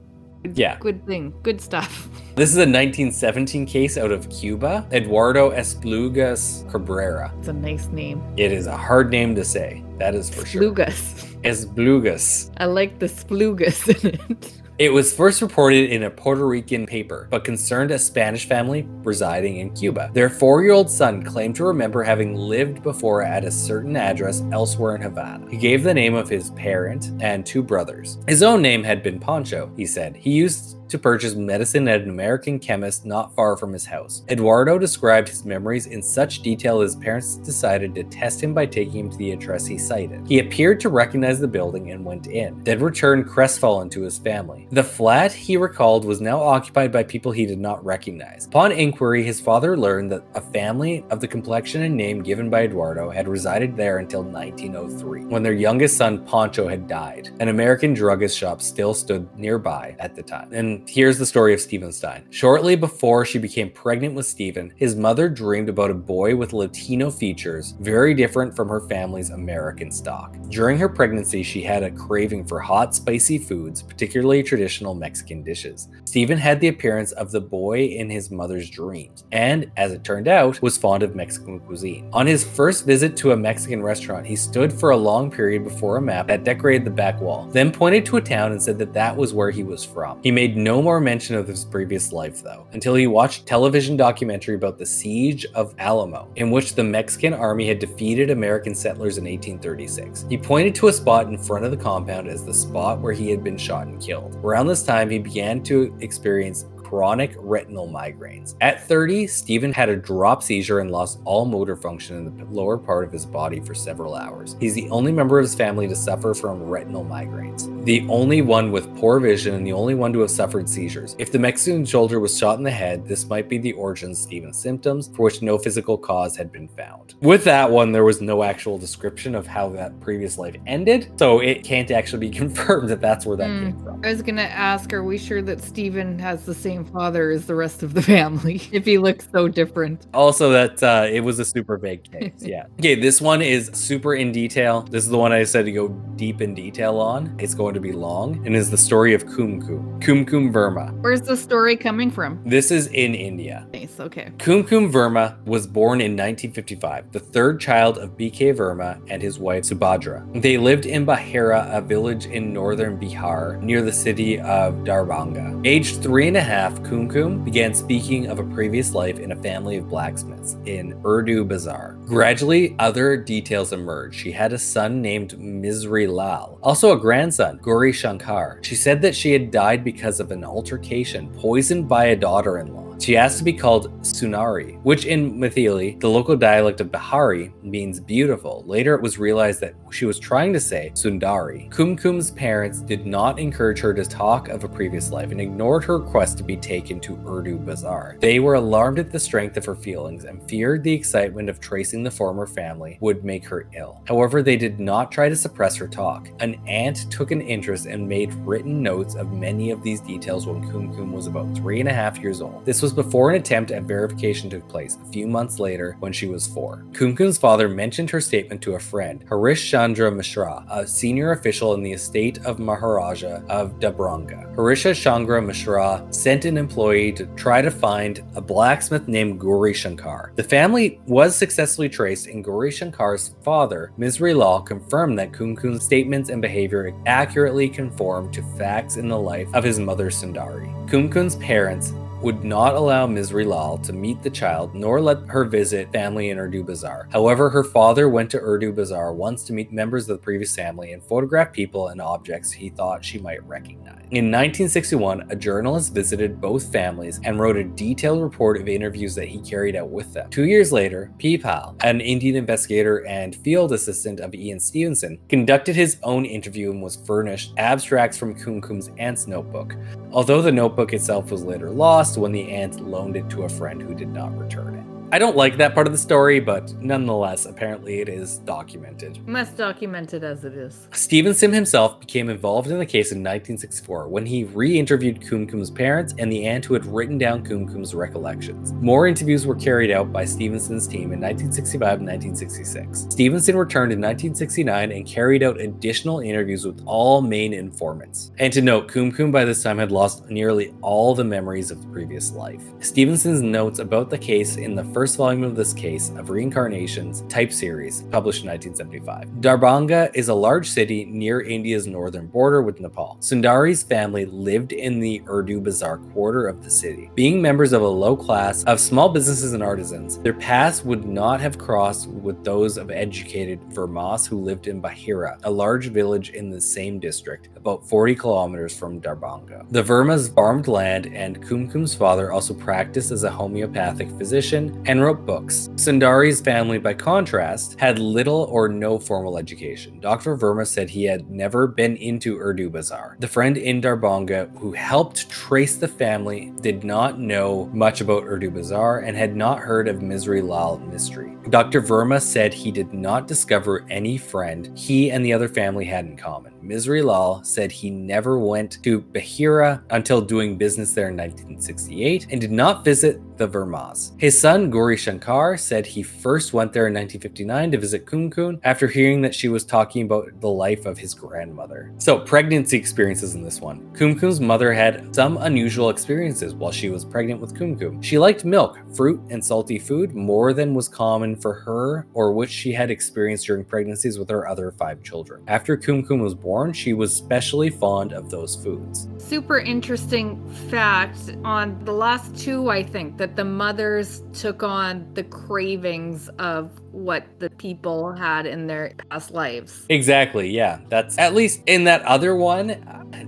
[0.54, 0.78] Yeah.
[0.80, 2.10] good thing, good stuff.
[2.36, 7.32] This is a 1917 case out of Cuba, Eduardo Esplugas Cabrera.
[7.40, 8.22] It's a nice name.
[8.36, 10.64] It is a hard name to say, that is for sure.
[10.64, 11.24] Splugas.
[11.44, 12.52] Esplugas.
[12.58, 14.62] I like the splugas in it.
[14.78, 19.58] It was first reported in a Puerto Rican paper, but concerned a Spanish family residing
[19.58, 20.12] in Cuba.
[20.14, 24.44] Their four year old son claimed to remember having lived before at a certain address
[24.52, 25.50] elsewhere in Havana.
[25.50, 28.18] He gave the name of his parent and two brothers.
[28.28, 30.18] His own name had been Pancho, he said.
[30.18, 34.24] He used to purchase medicine at an American chemist not far from his house.
[34.30, 39.06] Eduardo described his memories in such detail his parents decided to test him by taking
[39.06, 40.26] him to the address he cited.
[40.28, 44.68] He appeared to recognize the building and went in, then returned crestfallen to his family.
[44.72, 48.46] The flat he recalled was now occupied by people he did not recognize.
[48.46, 52.64] Upon inquiry, his father learned that a family of the complexion and name given by
[52.64, 57.30] Eduardo had resided there until 1903, when their youngest son Pancho had died.
[57.40, 60.52] An American druggist shop still stood nearby at the time.
[60.54, 62.26] And here's the story of Stephen Stein.
[62.30, 67.10] Shortly before she became pregnant with Stephen, his mother dreamed about a boy with Latino
[67.10, 70.36] features, very different from her family's American stock.
[70.50, 75.90] During her pregnancy, she had a craving for hot, spicy foods, particularly traditional Mexican dishes.
[76.06, 80.28] Stephen had the appearance of the boy in his mother's dreams, and, as it turned
[80.28, 82.10] out, was fond of Mexican cuisine.
[82.14, 85.98] On his first visit to a Mexican restaurant, he stood for a long period before
[85.98, 88.94] a map that decorated the back wall, then pointed to a town and said that
[88.94, 90.22] that was where he was from.
[90.24, 94.56] He made no more mention of his previous life, though, until he watched television documentary
[94.56, 99.26] about the Siege of Alamo, in which the Mexican army had defeated American settlers in
[99.26, 100.26] 1836.
[100.28, 103.30] He pointed to a spot in front of the compound as the spot where he
[103.30, 104.34] had been shot and killed.
[104.44, 108.56] Around this time, he began to experience chronic retinal migraines.
[108.62, 112.78] At 30, Stephen had a drop seizure and lost all motor function in the lower
[112.78, 114.56] part of his body for several hours.
[114.60, 118.72] He's the only member of his family to suffer from retinal migraines, the only one
[118.72, 121.16] with poor vision and the only one to have suffered seizures.
[121.18, 124.18] If the Mexican soldier was shot in the head, this might be the origin of
[124.18, 127.16] Stephen's symptoms, for which no physical cause had been found.
[127.22, 131.40] With that one, there was no actual description of how that previous life ended, so
[131.40, 133.64] it can't actually be confirmed that that's where that Hmm.
[133.64, 134.02] came from.
[134.06, 137.56] I was gonna ask, are we sure that Stephen has the same father is the
[137.56, 138.62] rest of the family?
[138.72, 140.06] If he looks so different.
[140.14, 142.34] Also, that uh, it was a super vague case.
[142.46, 142.66] Yeah.
[142.80, 144.82] Okay, this one is super in detail.
[144.82, 147.36] This is the one I said to go deep in detail on.
[147.40, 150.94] It's going to be long and is the story of Kum Kum, Kum Kum Verma.
[151.02, 152.40] Where's the story coming from?
[152.46, 153.68] This is in India.
[153.74, 154.32] Nice, okay.
[154.38, 159.40] Kum Kum Verma was born in 1955, the third child of BK Verma and his
[159.40, 160.42] wife Subhadra.
[160.42, 165.66] They lived in Bahira, a village in northern Bihar near the city of Darbhanga.
[165.66, 169.42] Aged three and a half, Kum Kum began speaking of a previous life in a
[169.44, 171.98] family of blacksmiths in Urdu Bazaar.
[172.06, 174.20] Gradually, other details emerged.
[174.20, 178.60] She had a son named Misri Lal, also a grandson, Gauri Shankar.
[178.64, 182.74] She said that she had died because of an altercation poisoned by a daughter in
[182.74, 182.85] law.
[183.00, 188.00] She asked to be called Sunari, which in Maithili, the local dialect of Bihari, means
[188.00, 188.64] beautiful.
[188.66, 191.70] Later, it was realized that she was trying to say Sundari.
[191.72, 196.00] Kumkum's parents did not encourage her to talk of a previous life and ignored her
[196.00, 198.18] request to be taken to Urdu Bazaar.
[198.20, 202.04] They were alarmed at the strength of her feelings and feared the excitement of tracing
[202.04, 204.02] the former family would make her ill.
[204.08, 206.30] However, they did not try to suppress her talk.
[206.40, 210.64] An aunt took an interest and made written notes of many of these details when
[210.70, 212.66] Kumkum was about three and a half years old.
[212.66, 216.28] This was before an attempt at verification took place a few months later when she
[216.28, 216.86] was four.
[216.92, 221.84] Kumkum's father mentioned her statement to a friend, Harish Chandra Mishra, a senior official in
[221.84, 224.54] the estate of Maharaja of Darbhanga.
[224.56, 230.32] Harisha Chandra Mishra sent an employee to try to find a blacksmith named Gauri Shankar.
[230.36, 236.30] The family was successfully traced, and Gauri Shankar's father, Misri Lal, confirmed that Kumkum's statements
[236.30, 240.72] and behavior accurately conformed to facts in the life of his mother Sundari.
[240.90, 245.92] Kumkum's parents would not allow Misri Lal to meet the child nor let her visit
[245.92, 247.08] family in Urdu Bazaar.
[247.12, 250.94] However, her father went to Urdu Bazaar once to meet members of the previous family
[250.94, 254.06] and photograph people and objects he thought she might recognize.
[254.12, 259.28] In 1961, a journalist visited both families and wrote a detailed report of interviews that
[259.28, 260.30] he carried out with them.
[260.30, 261.38] Two years later, P.
[261.38, 266.84] Pal, an Indian investigator and field assistant of Ian Stevenson, conducted his own interview and
[266.84, 269.76] was furnished abstracts from Kumkum's aunt's notebook,
[270.12, 273.82] although the notebook itself was later lost when the aunt loaned it to a friend
[273.82, 274.85] who did not return it.
[275.12, 279.20] I don't like that part of the story, but nonetheless, apparently it is documented.
[279.30, 280.88] Less documented as it is.
[280.94, 286.16] Stevenson himself became involved in the case in 1964 when he re interviewed Kumkum's parents
[286.18, 288.74] and the aunt who had written down Kumkum's recollections.
[288.74, 293.06] More interviews were carried out by Stevenson's team in 1965 and 1966.
[293.10, 298.32] Stevenson returned in 1969 and carried out additional interviews with all main informants.
[298.40, 301.88] And to note, Kumkum by this time had lost nearly all the memories of the
[301.90, 302.64] previous life.
[302.80, 307.52] Stevenson's notes about the case in the first volume of this case of reincarnations type
[307.52, 309.28] series, published in 1975.
[309.42, 313.18] Darbhanga is a large city near India's northern border with Nepal.
[313.20, 317.12] Sundari's family lived in the Urdu Bazaar quarter of the city.
[317.14, 321.42] Being members of a low class of small businesses and artisans, their paths would not
[321.42, 326.50] have crossed with those of educated Vermas who lived in Bahera, a large village in
[326.50, 329.66] the same district, about 40 kilometers from Darbhanga.
[329.72, 335.26] The Vermas farmed land, and Kumkum's father also practiced as a homeopathic physician and wrote
[335.26, 335.70] books.
[335.74, 340.00] Sundari's family, by contrast, had little or no formal education.
[340.00, 340.38] Dr.
[340.38, 343.18] Verma said he had never been into Urdu Bazaar.
[343.20, 348.52] The friend in Darbhanga who helped trace the family did not know much about Urdu
[348.52, 351.36] Bazaar and had not heard of Misri Lal Mistri.
[351.50, 351.82] Dr.
[351.82, 356.16] Verma said he did not discover any friend he and the other family had in
[356.16, 356.55] common.
[356.66, 362.42] Misri Lal said he never went to Bahera until doing business there in 1968 and
[362.42, 364.12] did not visit the Vermas.
[364.20, 368.88] His son, Gauri Shankar, said he first went there in 1959 to visit Kumkum after
[368.88, 371.92] hearing that she was talking about the life of his grandmother.
[371.98, 373.82] So, pregnancy experiences in this one.
[373.94, 378.04] Kumkum's mother had some unusual experiences while she was pregnant with Kumkum.
[378.04, 382.50] She liked milk, fruit, and salty food more than was common for her or which
[382.50, 385.44] she had experienced during pregnancies with her other five children.
[385.48, 389.08] After Kumkum was born, she was especially fond of those foods.
[389.18, 395.24] Super interesting fact on the last two, I think, that the mothers took on the
[395.24, 399.86] cravings of what the people had in their past lives.
[399.90, 400.80] Exactly, yeah.
[400.90, 402.76] That's at least in that other one,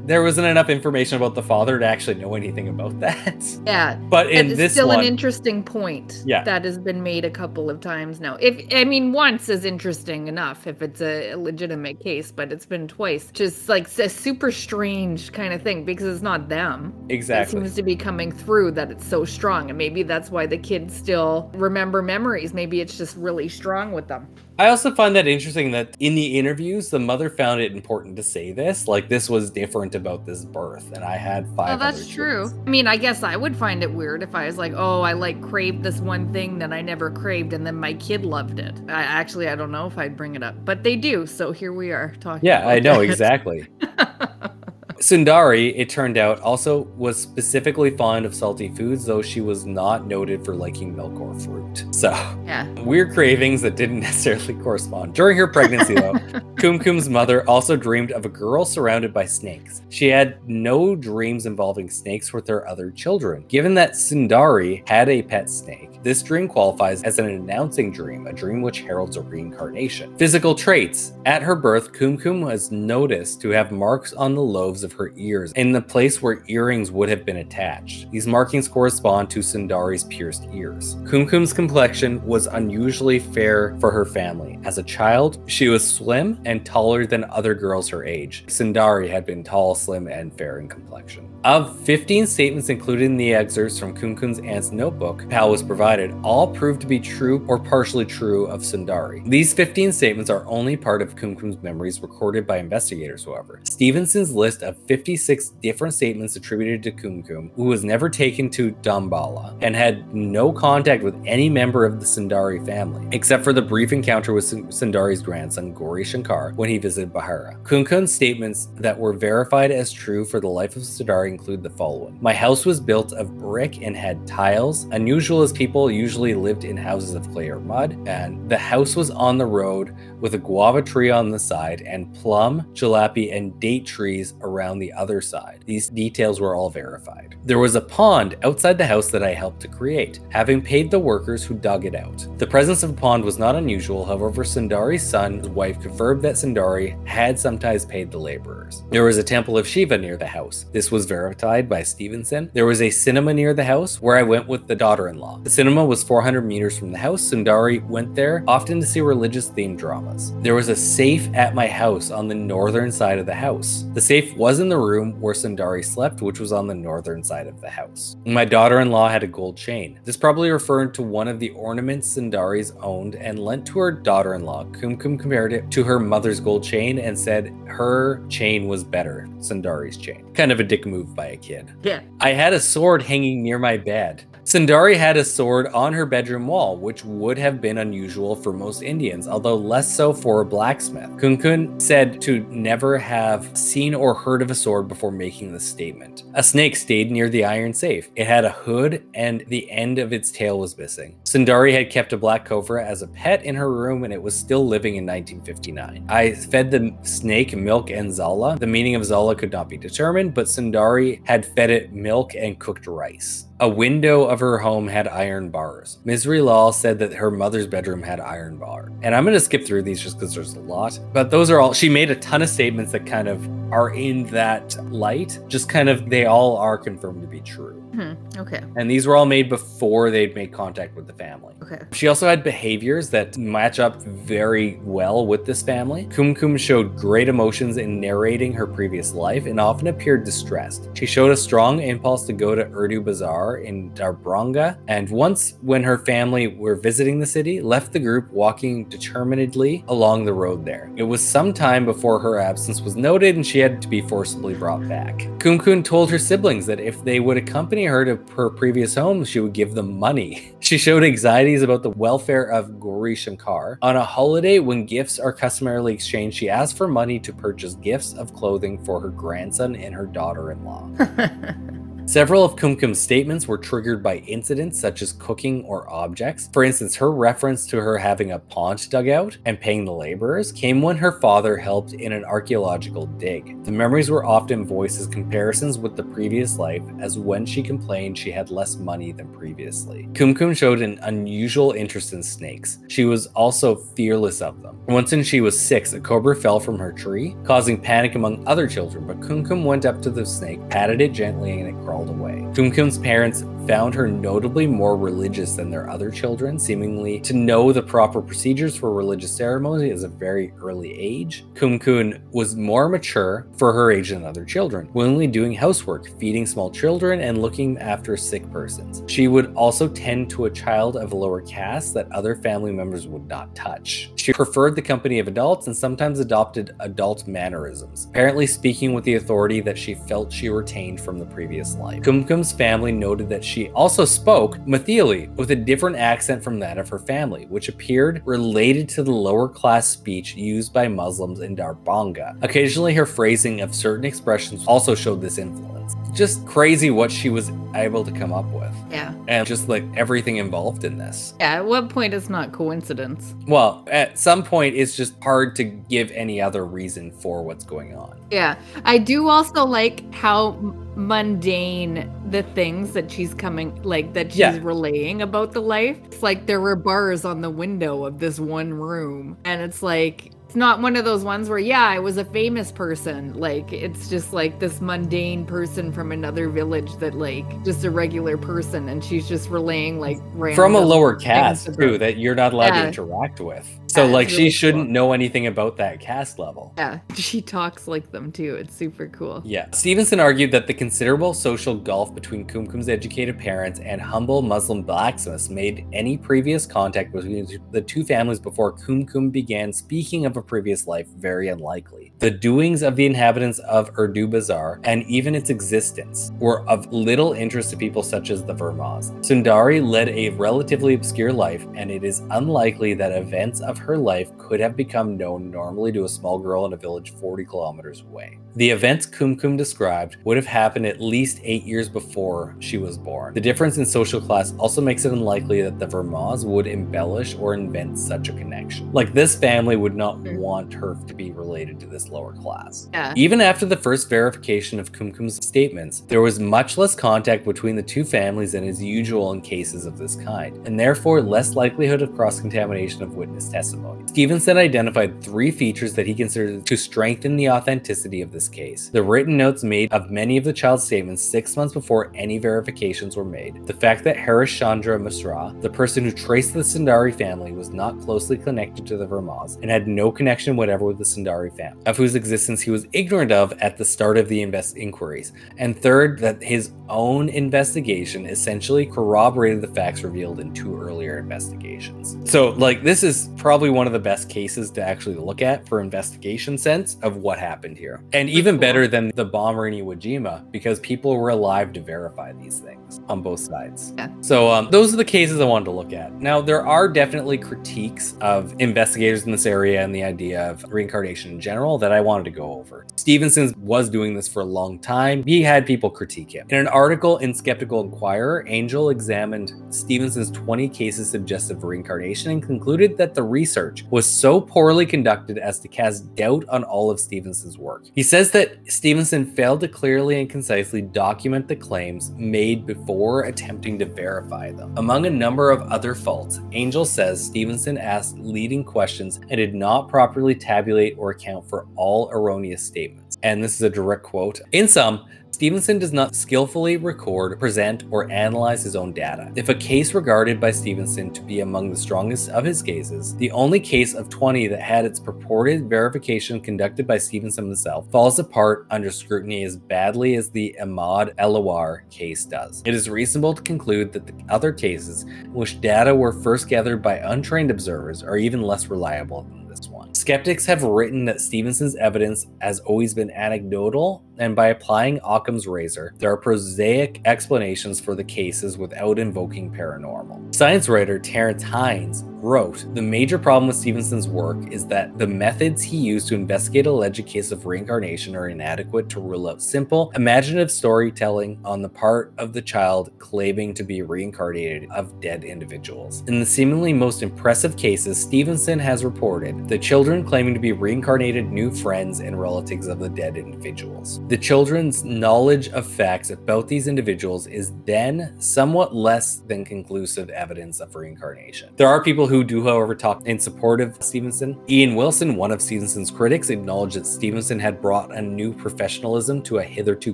[0.06, 3.44] there wasn't enough information about the father to actually know anything about that.
[3.66, 3.96] Yeah.
[3.96, 6.44] But in it's this still one, an interesting point Yeah.
[6.44, 8.36] that has been made a couple of times now.
[8.40, 12.88] If I mean once is interesting enough if it's a legitimate case, but it's been
[12.88, 13.30] twice.
[13.34, 16.94] Just like a super strange kind of thing because it's not them.
[17.10, 17.58] exactly.
[17.60, 20.58] It seems to be coming through that it's so strong, and maybe that's why the
[20.58, 22.54] kids still remember memories.
[22.54, 24.28] Maybe it's just really strong with them.
[24.60, 28.24] I also find that interesting that in the interviews, the mother found it important to
[28.24, 28.88] say this.
[28.88, 31.76] Like, this was different about this birth, and I had five.
[31.76, 32.46] Oh, that's true.
[32.46, 32.56] kids.
[32.66, 35.14] I mean, I guess I would find it weird if I was like, oh, I
[35.14, 38.76] like craved this one thing that I never craved, and then my kid loved it.
[38.88, 41.28] I actually, I don't know if I'd bring it up, but they do.
[41.28, 42.46] So here we are talking.
[42.48, 43.04] Yeah, about I know that.
[43.04, 43.68] exactly.
[45.00, 50.08] Sundari, it turned out, also was specifically fond of salty foods, though she was not
[50.08, 51.86] noted for liking milk or fruit.
[51.92, 52.10] So,
[52.46, 52.68] yeah.
[52.82, 55.14] weird cravings that didn't necessarily correspond.
[55.14, 56.14] During her pregnancy, though,
[56.58, 59.84] Kumkum's mother also dreamed of a girl surrounded by snakes.
[59.90, 63.46] She had no dreams involving snakes with her other children.
[63.48, 68.34] Given that Sundari had a pet snake, this dream qualifies as an announcing dream, a
[68.34, 70.18] dream which heralds a reincarnation.
[70.18, 71.14] Physical traits.
[71.26, 75.52] At her birth, Kumkum was noticed to have marks on the lobes of her ears
[75.52, 78.10] in the place where earrings would have been attached.
[78.10, 80.96] These markings correspond to Sundari's pierced ears.
[81.04, 84.58] Kumkum's complexion was unusually fair for her family.
[84.64, 88.46] As a child, she was slim and taller than other girls her age.
[88.48, 91.30] Sundari had been tall, slim, and fair in complexion.
[91.48, 96.46] Of 15 statements included in the excerpts from Kumkum's aunt's notebook Pal was provided, all
[96.46, 99.26] proved to be true or partially true of Sundari.
[99.30, 103.62] These 15 statements are only part of Kumkum's memories recorded by investigators, however.
[103.64, 109.58] Stevenson's list of 56 different statements attributed to Kumkum, who was never taken to Darbhanga
[109.62, 113.94] and had no contact with any member of the Sundari family, except for the brief
[113.94, 117.58] encounter with Sundari's grandson, Gauri Shankar, when he visited Bahera.
[117.64, 122.18] Kumkum's statements that were verified as true for the life of Sundari include the following.
[122.20, 126.76] My house was built of brick and had tiles, unusual as people usually lived in
[126.76, 130.82] houses of clay or mud, and the house was on the road with a guava
[130.82, 135.64] tree on the side and plum, jalapeno, and date trees around the other side.
[135.66, 137.36] These details were all verified.
[137.44, 141.00] There was a pond outside the house that I helped to create, having paid the
[141.00, 142.28] workers who dug it out.
[142.38, 147.06] The presence of a pond was not unusual, however, Sundari's son's wife confirmed that Sundari
[147.08, 148.84] had sometimes paid the laborers.
[148.90, 150.66] There was a temple of Shiva near the house.
[150.72, 152.52] This was verified by Stevenson.
[152.54, 155.40] There was a cinema near the house where I went with the daughter in law.
[155.44, 157.22] The cinema was 400 meters from the house.
[157.22, 160.34] Sundari went there often to see religious themed dramas.
[160.42, 163.86] There was a safe at my house on the northern side of the house.
[163.94, 167.48] The safe was in the room where Sundari slept, which was on the northern side
[167.48, 168.16] of the house.
[168.26, 170.00] My daughter in law had a gold chain.
[170.04, 174.36] This probably referred to one of the ornaments Sundari's owned and lent to her daughter
[174.36, 174.66] in law.
[174.66, 179.98] Kumkum compared it to her mother's gold chain and said her chain was better, Sundari's
[179.98, 180.26] chain.
[180.34, 181.74] Kind of a dick move by a kid.
[181.84, 182.02] Yeah.
[182.20, 184.26] I had a sword hanging near my bed.
[184.48, 188.82] Sundari had a sword on her bedroom wall, which would have been unusual for most
[188.82, 191.10] Indians, although less so for a blacksmith.
[191.18, 196.24] Kumkum said to never have seen or heard of a sword before making this statement.
[196.34, 198.10] A snake stayed near the iron safe.
[198.16, 201.20] It had a hood and the end of its tail was missing.
[201.26, 204.34] Sundari had kept a black cobra as a pet in her room and it was
[204.34, 206.06] still living in 1959.
[206.08, 208.58] I fed the snake milk and zala.
[208.58, 212.58] The meaning of zala could not be determined, but Sundari had fed it milk and
[212.58, 213.47] cooked rice.
[213.60, 215.98] A window of her home had iron bars.
[216.06, 218.92] Misri Lal said that her mother's bedroom had iron bar.
[219.02, 221.00] And I'm going to skip through these just because there's a lot.
[221.12, 224.28] But those are all, she made a ton of statements that kind of are in
[224.28, 225.40] that light.
[225.48, 227.84] Just kind of, they all are confirmed to be true.
[227.94, 228.14] Hmm.
[228.38, 228.62] Okay.
[228.76, 231.56] And these were all made before they'd made contact with the family.
[231.64, 231.84] Okay.
[231.92, 236.06] She also had behaviors that match up very well with this family.
[236.06, 240.90] Kumkum showed great emotions in narrating her previous life and often appeared distressed.
[240.94, 245.84] She showed a strong impulse to go to Urdu Bazaar in Darbhanga, and once, when
[245.84, 250.92] her family were visiting the city, left the group walking determinedly along the road there.
[250.96, 254.54] It was some time before her absence was noted and she had to be forcibly
[254.54, 255.18] brought back.
[255.40, 259.40] Kumkum told her siblings that if they would accompany her to her previous home, she
[259.40, 260.54] would give them money.
[260.68, 263.80] She showed anxieties about the welfare of Gauri Shankar.
[263.82, 268.14] On a holiday when gifts are customarily exchanged, she asked for money to purchase gifts
[268.14, 270.90] of clothing for her grandson and her daughter in law.
[272.08, 276.50] Several of Kumkum's statements were triggered by incidents such as cooking or objects.
[276.54, 280.54] For instance, her reference to her having a pond dug out and paying the laborers
[280.54, 283.62] came when her father helped in an archaeological dig.
[283.66, 288.18] The memories were often voiced as comparisons with the previous life, as when she complained
[288.18, 290.08] she had less money than previously.
[290.14, 292.80] Kumkum showed an unusual interest in snakes.
[292.88, 294.80] She was also fearless of them.
[294.88, 298.66] Once when she was six, a cobra fell from her tree, causing panic among other
[298.66, 302.46] children, but Kumkum went up to the snake, patted it gently, and it crawled away.
[302.54, 307.82] Kumkum's parents found her notably more religious than their other children, seemingly to know the
[307.82, 311.46] proper procedures for religious ceremony at a very early age.
[311.54, 316.72] Kumkum was more mature for her age than other children, willingly doing housework, feeding small
[316.72, 319.04] children, and looking after sick persons.
[319.08, 323.08] She would also tend to a child of a lower caste that other family members
[323.08, 324.12] would not touch.
[324.16, 329.16] She preferred the company of adults and sometimes adopted adult mannerisms, apparently speaking with the
[329.16, 332.04] authority that she felt she retained from the previous life.
[332.04, 336.88] Kumkum's family noted that she also spoke Maithili with a different accent from that of
[336.90, 342.38] her family, which appeared related to the lower class speech used by Muslims in Darbhanga.
[342.44, 345.96] Occasionally, her phrasing of certain expressions also showed this influence.
[346.14, 348.74] Just crazy what she was able to come up with.
[348.92, 349.14] Yeah.
[349.28, 351.34] And just like everything involved in this.
[351.40, 351.56] Yeah.
[351.56, 353.36] At what point is not coincidence?
[353.48, 357.96] Well, at some point, it's just hard to give any other reason for what's going
[357.96, 358.20] on.
[358.32, 358.60] Yeah.
[358.86, 360.52] I do also like how
[360.98, 364.60] mundane the things that she's coming like that she's Yeah.
[364.62, 365.98] relaying about the life.
[366.06, 370.32] It's like there were bars on the window of this one room and it's like
[370.48, 373.34] it's not one of those ones where yeah, I was a famous person.
[373.34, 378.38] Like it's just like this mundane person from another village that like just a regular
[378.38, 380.18] person and she's just relaying like
[380.56, 383.70] From a lower caste, too, that you're not allowed to interact with.
[383.98, 384.94] So Yeah, like it's she shouldn't cool.
[384.94, 386.72] know anything about that cast level.
[386.78, 388.54] Yeah, she talks like them too.
[388.56, 389.42] It's super cool.
[389.44, 389.66] Yeah.
[389.72, 395.50] Stevenson argued that the considerable social gulf between Kumkum's educated parents and humble Muslim blacksmiths
[395.50, 400.86] made any previous contact between the two families before Kumkum began speaking of a previous
[400.86, 402.12] life very unlikely.
[402.20, 407.34] The doings of the inhabitants of Urdu Bazaar and even its existence were of little
[407.34, 409.12] interest to people such as the Vermas.
[409.26, 414.36] Sundari led a relatively obscure life, and it is unlikely that events of her life
[414.40, 418.40] could have become known normally to a small girl in a village 40 kilometers away.
[418.56, 423.36] The events Kumkum described would have happened at least eight years before she was born.
[423.36, 427.54] The difference in social class also makes it unlikely that the Vermas would embellish or
[427.54, 428.92] invent such a connection.
[428.94, 430.40] Like this family would not Mhm.
[430.40, 432.90] want her to be related to this lower class.
[432.94, 433.14] Yeah.
[433.16, 437.84] Even after the first verification of Kumkum's statements, there was much less contact between the
[437.84, 442.16] two families than is usual in cases of this kind, and therefore less likelihood of
[442.16, 443.77] cross contamination of witness testimony.
[444.08, 449.04] Stevenson identified three features that he considered to strengthen the authenticity of this case the
[449.04, 453.26] written notes made of many of the child's statements six months before any verifications were
[453.26, 457.70] made, the fact that Harish Chandra Misra, the person who traced the Sundari family, was
[457.70, 461.82] not closely connected to the Vermas and had no connection whatever with the Sundari family,
[461.86, 465.34] of whose existence he was ignorant of at the start of the invest- inquiries.
[465.58, 472.18] And third, that his own investigation essentially corroborated the facts revealed in two earlier investigations.
[472.30, 475.82] So, like, this is probably one of the best cases to actually look at for
[475.82, 478.02] investigation sense of what happened here.
[478.14, 478.62] And even cool.
[478.62, 483.02] better than the bomber in Iwo Jima because people were alive to verify these things
[483.10, 483.94] on both sides.
[483.98, 484.10] Yeah.
[484.22, 486.14] So, um, those are the cases I wanted to look at.
[486.14, 491.32] Now, there are definitely critiques of investigators in this area and the idea of reincarnation
[491.32, 492.86] in general that I wanted to go over.
[492.96, 495.24] Stevenson was doing this for a long time.
[495.24, 496.48] He had people critique him.
[496.50, 502.42] In an article in Skeptical Inquirer, Angel examined Stevenson's 20 cases suggestive of reincarnation and
[502.42, 503.47] concluded that the research
[503.90, 507.86] was so poorly conducted as to cast doubt on all of Stevenson's work.
[507.94, 513.80] He says that Stevenson failed to clearly and concisely document the claims made before attempting
[513.80, 514.74] to verify them.
[514.78, 519.90] Among a number of other faults, Angel says Stevenson asked leading questions and did not
[519.90, 523.18] properly tabulate or account for all erroneous statements.
[523.24, 524.42] And this is a direct quote.
[524.52, 529.32] In sum, Stevenson does not skillfully record, present, or analyze his own data.
[529.36, 533.30] If a case regarded by Stevenson to be among the strongest of his cases, the
[533.32, 538.66] only case of 20 that had its purported verification conducted by Stevenson himself falls apart
[538.72, 542.64] under scrutiny as badly as the Imad Elawar case does.
[542.66, 546.82] It is reasonable to conclude that the other cases in which data were first gathered
[546.82, 549.94] by untrained observers are even less reliable than this one.
[549.94, 555.94] Skeptics have written that Stevenson's evidence has always been anecdotal, and by applying Occam's razor,
[555.98, 560.34] there are prosaic explanations for the cases without invoking paranormal.
[560.34, 565.62] Science writer Terence Hines wrote The major problem with Stevenson's work is that the methods
[565.62, 570.52] he used to investigate alleged case of reincarnation are inadequate to rule out simple, imaginative
[570.52, 576.04] storytelling on the part of the child claiming to be reincarnated of dead individuals.
[576.08, 581.32] In the seemingly most impressive cases Stevenson has reported, the children claiming to be reincarnated
[581.32, 584.00] new friends and relatives of the dead individuals.
[584.08, 590.62] The children's knowledge of facts about these individuals is then somewhat less than conclusive evidence
[590.62, 591.50] of reincarnation.
[591.58, 594.40] There are people who do, however, talk in support of Stevenson.
[594.48, 599.40] Ian Wilson, one of Stevenson's critics, acknowledged that Stevenson had brought a new professionalism to
[599.40, 599.94] a hitherto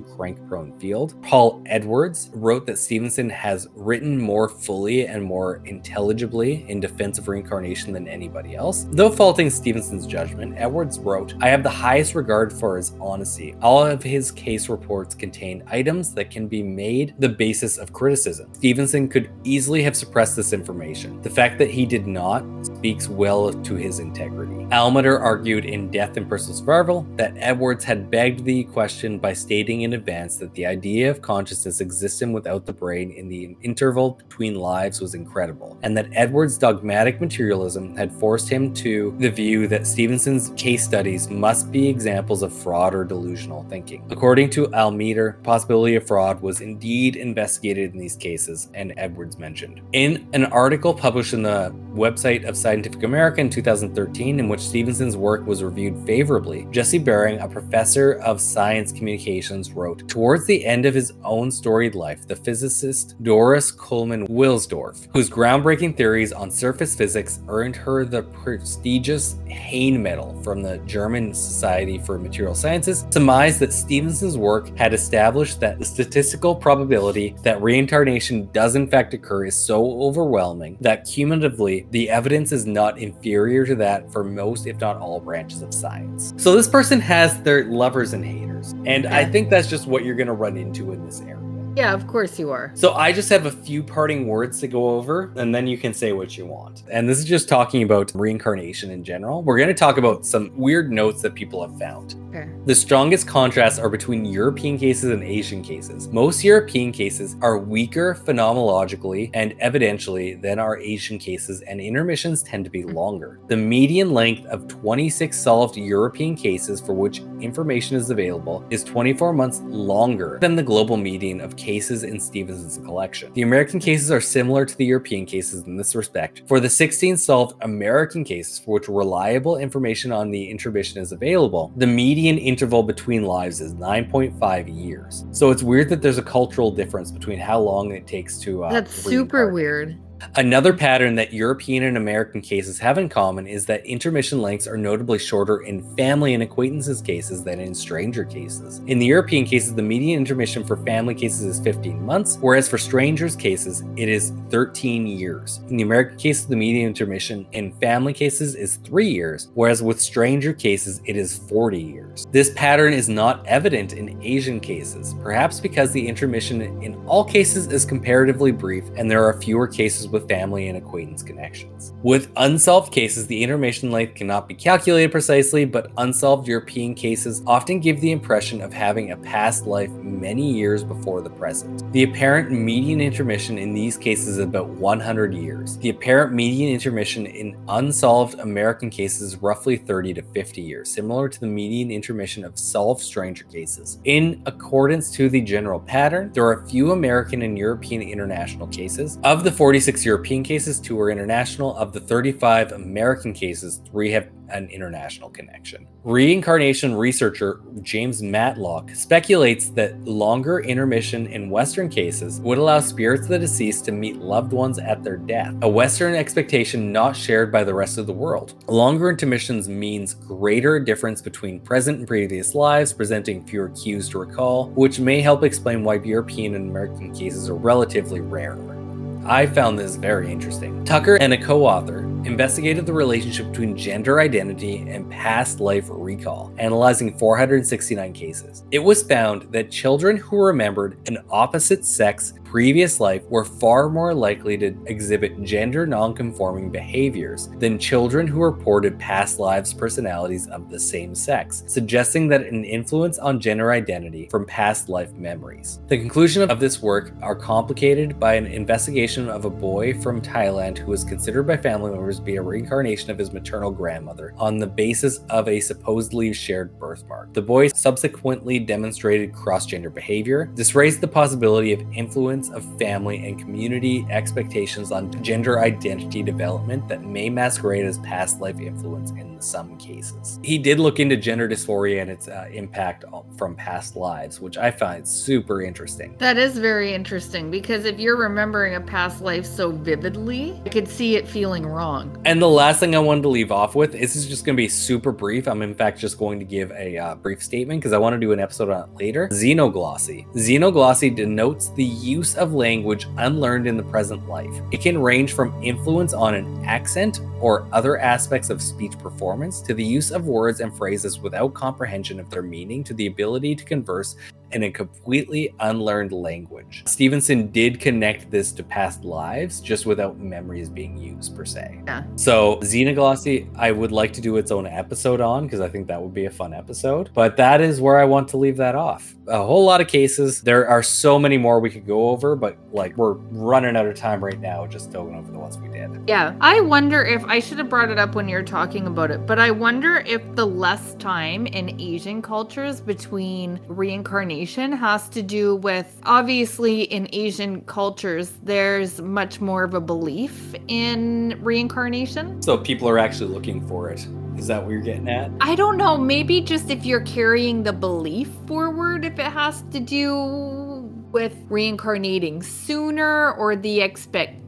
[0.00, 1.20] crank prone field.
[1.24, 7.26] Paul Edwards wrote that Stevenson has written more fully and more intelligibly in defense of
[7.26, 8.86] reincarnation than anybody else.
[8.92, 13.56] Though faulting Stevenson's judgment, Edwards wrote, I have the highest regard for his honesty.
[13.60, 18.52] All of his case reports contain items that can be made the basis of criticism.
[18.54, 21.20] Stevenson could easily have suppressed this information.
[21.22, 24.66] The fact that he did not speaks well to his integrity.
[24.72, 29.82] Almeder argued in Death and Personal Survival that Edwards had begged the question by stating
[29.82, 34.54] in advance that the idea of consciousness existing without the brain in the interval between
[34.54, 39.86] lives was incredible, and that Edwards' dogmatic materialism had forced him to the view that
[39.86, 43.93] Stevenson's case studies must be examples of fraud or delusional thinking.
[44.10, 49.80] According to Almeder, possibility of fraud was indeed investigated in these cases, and Edwards mentioned.
[49.92, 55.16] In an article published in the website of Scientific America in 2013, in which Stevenson's
[55.16, 60.86] work was reviewed favorably, Jesse Bering, a professor of science communications, wrote Towards the end
[60.86, 67.40] of his own storied life, the physicist Doris Kuhlmann-Wilsdorf, whose groundbreaking theories on surface physics
[67.48, 73.72] earned her the prestigious Heyn Medal from the German Society for Material Sciences, surmised that
[73.84, 79.54] Stevenson's work had established that the statistical probability that reincarnation does in fact occur is
[79.54, 84.96] so overwhelming that cumulatively the evidence is not inferior to that for most, if not
[84.96, 86.32] all, branches of science.
[86.38, 88.72] So this person has their lovers and haters.
[88.86, 91.53] And I think that's just what you're going to run into in this area.
[91.76, 92.70] Yeah, of course you are.
[92.74, 95.92] So I just have a few parting words to go over, and then you can
[95.92, 96.84] say what you want.
[96.88, 99.42] And this is just talking about reincarnation in general.
[99.42, 102.14] We're going to talk about some weird notes that people have found.
[102.28, 102.48] Okay.
[102.66, 106.08] The strongest contrasts are between European cases and Asian cases.
[106.08, 112.64] Most European cases are weaker phenomenologically and evidentially than our Asian cases, and intermissions tend
[112.64, 113.40] to be longer.
[113.48, 119.32] The median length of 26 solved European cases for which information is available is 24
[119.32, 123.32] months longer than the global median of cases in Stevenson's collection.
[123.32, 126.42] The American cases are similar to the European cases in this respect.
[126.46, 131.72] For the 16 solved American cases for which reliable information on the intermission is available,
[131.76, 135.24] the median interval between lives is 9.5 years.
[135.32, 138.64] So it's weird that there's a cultural difference between how long it takes to.
[138.64, 139.98] Uh, That's super weird.
[140.36, 144.76] Another pattern that European and American cases have in common is that intermission lengths are
[144.76, 148.80] notably shorter in family and acquaintances cases than in stranger cases.
[148.86, 152.78] In the European cases, the median intermission for family cases is 15 months, whereas for
[152.78, 155.60] strangers cases, it is 13 years.
[155.68, 160.00] In the American cases, the median intermission in family cases is 3 years, whereas with
[160.00, 162.26] stranger cases, it is 40 years.
[162.30, 167.68] This pattern is not evident in Asian cases, perhaps because the intermission in all cases
[167.68, 171.92] is comparatively brief and there are fewer cases with family and acquaintance connections.
[172.02, 177.80] With unsolved cases, the intermission length cannot be calculated precisely, but unsolved European cases often
[177.80, 181.92] give the impression of having a past life many years before the present.
[181.92, 185.76] The apparent median intermission in these cases is about 100 years.
[185.78, 191.28] The apparent median intermission in unsolved American cases is roughly 30 to 50 years, similar
[191.28, 193.98] to the median intermission of solved stranger cases.
[194.04, 199.18] In accordance to the general pattern, there are a few American and European international cases.
[199.24, 201.76] Of the 46 European cases, two are international.
[201.76, 205.86] Of the 35 American cases, three have an international connection.
[206.04, 213.30] Reincarnation researcher James Matlock speculates that longer intermission in Western cases would allow spirits of
[213.30, 217.64] the deceased to meet loved ones at their death, a Western expectation not shared by
[217.64, 218.62] the rest of the world.
[218.68, 224.68] Longer intermissions means greater difference between present and previous lives, presenting fewer cues to recall,
[224.70, 228.83] which may help explain why European and American cases are relatively rarer.
[229.26, 230.84] I found this very interesting.
[230.84, 236.52] Tucker and a co author investigated the relationship between gender identity and past life recall,
[236.58, 238.64] analyzing 469 cases.
[238.70, 244.14] It was found that children who remembered an opposite sex previous life were far more
[244.14, 250.78] likely to exhibit gender nonconforming behaviors than children who reported past lives personalities of the
[250.78, 255.80] same sex, suggesting that an influence on gender identity from past life memories.
[255.88, 260.78] The conclusion of this work are complicated by an investigation of a boy from Thailand
[260.78, 264.66] who was considered by family members be a reincarnation of his maternal grandmother on the
[264.66, 267.32] basis of a supposedly shared birthmark.
[267.32, 270.50] The boy subsequently demonstrated cross-gender behavior.
[270.54, 276.88] This raised the possibility of influence of family and community expectations on gender identity development
[276.88, 280.38] that may masquerade as past life influence in some cases.
[280.42, 283.04] He did look into gender dysphoria and its uh, impact
[283.36, 286.16] from past lives, which I find super interesting.
[286.18, 290.88] That is very interesting because if you're remembering a past life so vividly, I could
[290.88, 292.20] see it feeling wrong.
[292.24, 294.60] And the last thing I wanted to leave off with, this is just going to
[294.60, 295.46] be super brief.
[295.46, 298.20] I'm in fact just going to give a uh, brief statement because I want to
[298.20, 299.28] do an episode on it later.
[299.28, 300.26] Xenoglossy.
[300.34, 304.54] Xenoglossy denotes the use of language unlearned in the present life.
[304.70, 309.74] It can range from influence on an accent or other aspects of speech performance to
[309.74, 313.64] the use of words and phrases without comprehension of their meaning to the ability to
[313.64, 314.16] converse
[314.54, 316.82] in a completely unlearned language.
[316.86, 321.82] Stevenson did connect this to past lives just without memories being used per se.
[321.86, 322.04] Yeah.
[322.16, 326.00] So Xenoglossy, I would like to do its own episode on because I think that
[326.00, 327.10] would be a fun episode.
[327.14, 329.14] But that is where I want to leave that off.
[329.26, 330.42] A whole lot of cases.
[330.42, 333.96] There are so many more we could go over, but like we're running out of
[333.96, 335.90] time right now just going over the ones we did.
[336.06, 336.34] Yeah.
[336.40, 339.38] I wonder if I should have brought it up when you're talking about it, but
[339.40, 346.00] I wonder if the less time in Asian cultures between reincarnation has to do with
[346.04, 352.42] obviously in Asian cultures, there's much more of a belief in reincarnation.
[352.42, 354.06] So people are actually looking for it.
[354.36, 355.30] Is that what you're getting at?
[355.40, 359.80] I don't know, maybe just if you're carrying the belief forward, if it has to
[359.80, 364.40] do with reincarnating sooner or the expect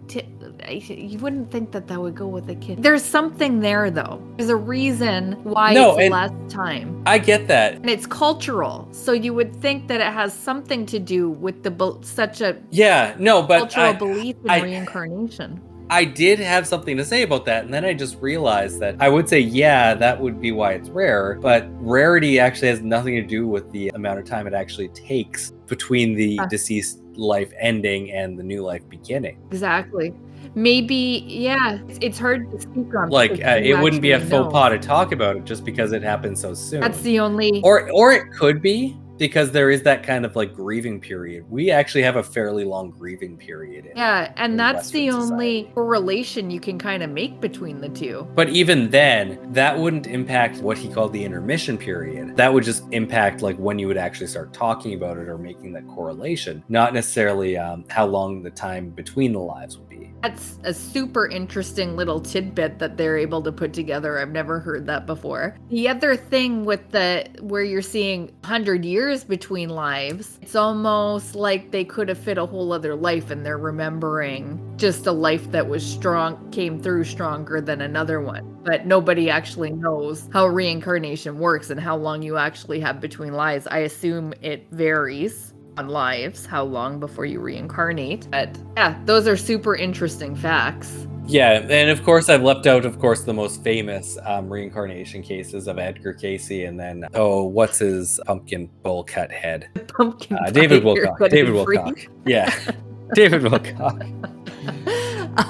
[0.70, 2.82] you wouldn't think that that would go with a kid.
[2.82, 4.22] There's something there though.
[4.36, 7.02] There's a reason why No, it's less time.
[7.06, 7.74] I get that.
[7.74, 8.88] And it's cultural.
[8.92, 13.14] So you would think that it has something to do with the such a Yeah,
[13.18, 15.60] no, but cultural I, belief in I- reincarnation.
[15.88, 19.08] I did have something to say about that, and then I just realized that I
[19.08, 23.22] would say, yeah, that would be why it's rare, but rarity actually has nothing to
[23.22, 26.46] do with the amount of time it actually takes between the Uh.
[26.46, 29.38] deceased life ending and the new life beginning.
[29.52, 30.12] Exactly.
[30.54, 31.78] Maybe, yeah.
[31.88, 33.10] It's, it's hard to speak on.
[33.10, 34.50] Like, uh, it wouldn't be a actually faux know.
[34.50, 36.80] pas to talk about it just because it happened so soon.
[36.80, 37.60] That's the only.
[37.62, 41.44] or, or it could be because there is that kind of like grieving period.
[41.50, 43.86] We actually have a fairly long grieving period.
[43.86, 47.88] in- yeah, and that's the Western only correlation you can kind of make between the
[47.88, 48.26] two.
[48.34, 52.36] But even then, that wouldn't impact what he called the intermission period.
[52.36, 55.72] That would just impact like when you would actually start talking about it or making
[55.72, 59.95] that correlation, not necessarily um, how long the time between the lives would be.
[60.22, 64.18] That's a super interesting little tidbit that they're able to put together.
[64.18, 65.56] I've never heard that before.
[65.68, 71.70] The other thing with the where you're seeing 100 years between lives, it's almost like
[71.70, 75.68] they could have fit a whole other life and they're remembering just a life that
[75.68, 78.58] was strong, came through stronger than another one.
[78.64, 83.66] But nobody actually knows how reincarnation works and how long you actually have between lives.
[83.68, 88.28] I assume it varies on lives, how long before you reincarnate.
[88.30, 91.06] But yeah, those are super interesting facts.
[91.28, 95.66] Yeah, and of course, I've left out, of course, the most famous um, reincarnation cases
[95.66, 99.68] of Edgar Cayce, and then oh, what's his pumpkin bowl cut head?
[99.88, 100.38] Pumpkin.
[100.38, 101.28] Uh, David Wilcock.
[101.28, 101.54] David.
[101.54, 102.08] Wilcock.
[102.26, 102.54] Yeah,
[103.14, 104.02] David Wilcock.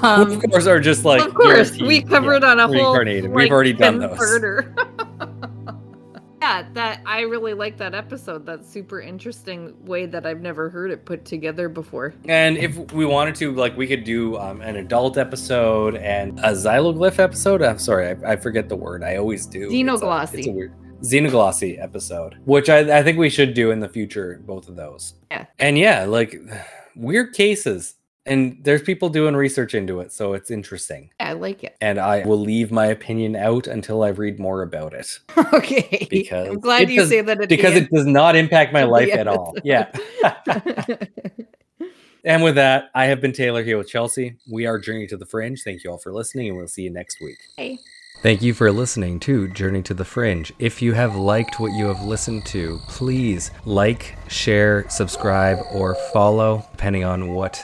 [0.03, 3.25] Um, of course, are just like of course, we covered yeah, on a whole reincarnated.
[3.25, 4.17] Like, We've already done those.
[4.17, 4.73] parter.
[6.47, 8.45] Yeah, that I really like that episode.
[8.45, 12.13] That's super interesting way that I've never heard it put together before.
[12.25, 16.51] And if we wanted to, like, we could do um, an adult episode and a
[16.53, 17.61] xyloglyph episode.
[17.61, 19.03] I'm sorry, I, I forget the word.
[19.03, 19.63] I always do.
[19.63, 19.71] It's
[20.01, 23.89] a- It's a, weird xenoglossy episode, which I, I think we should do in the
[23.89, 24.41] future.
[24.45, 25.13] Both of those.
[25.29, 25.45] Yeah.
[25.59, 26.35] And yeah, like
[26.95, 27.95] weird cases,
[28.27, 31.09] and there's people doing research into it, so it's interesting.
[31.19, 31.75] Yeah, I like it.
[31.81, 35.19] And I will leave my opinion out until I read more about it
[35.53, 36.07] okay.
[36.09, 39.13] Because I'm glad it you does- say that because it does not impact my life
[39.13, 39.55] at all.
[39.63, 39.91] Yeah.
[42.27, 44.35] And with that, I have been Taylor here with Chelsea.
[44.51, 45.61] We are Journey to the Fringe.
[45.63, 47.37] Thank you all for listening, and we'll see you next week.
[47.55, 47.79] Hey.
[48.21, 50.51] Thank you for listening to Journey to the Fringe.
[50.59, 56.67] If you have liked what you have listened to, please like, share, subscribe, or follow,
[56.71, 57.63] depending on what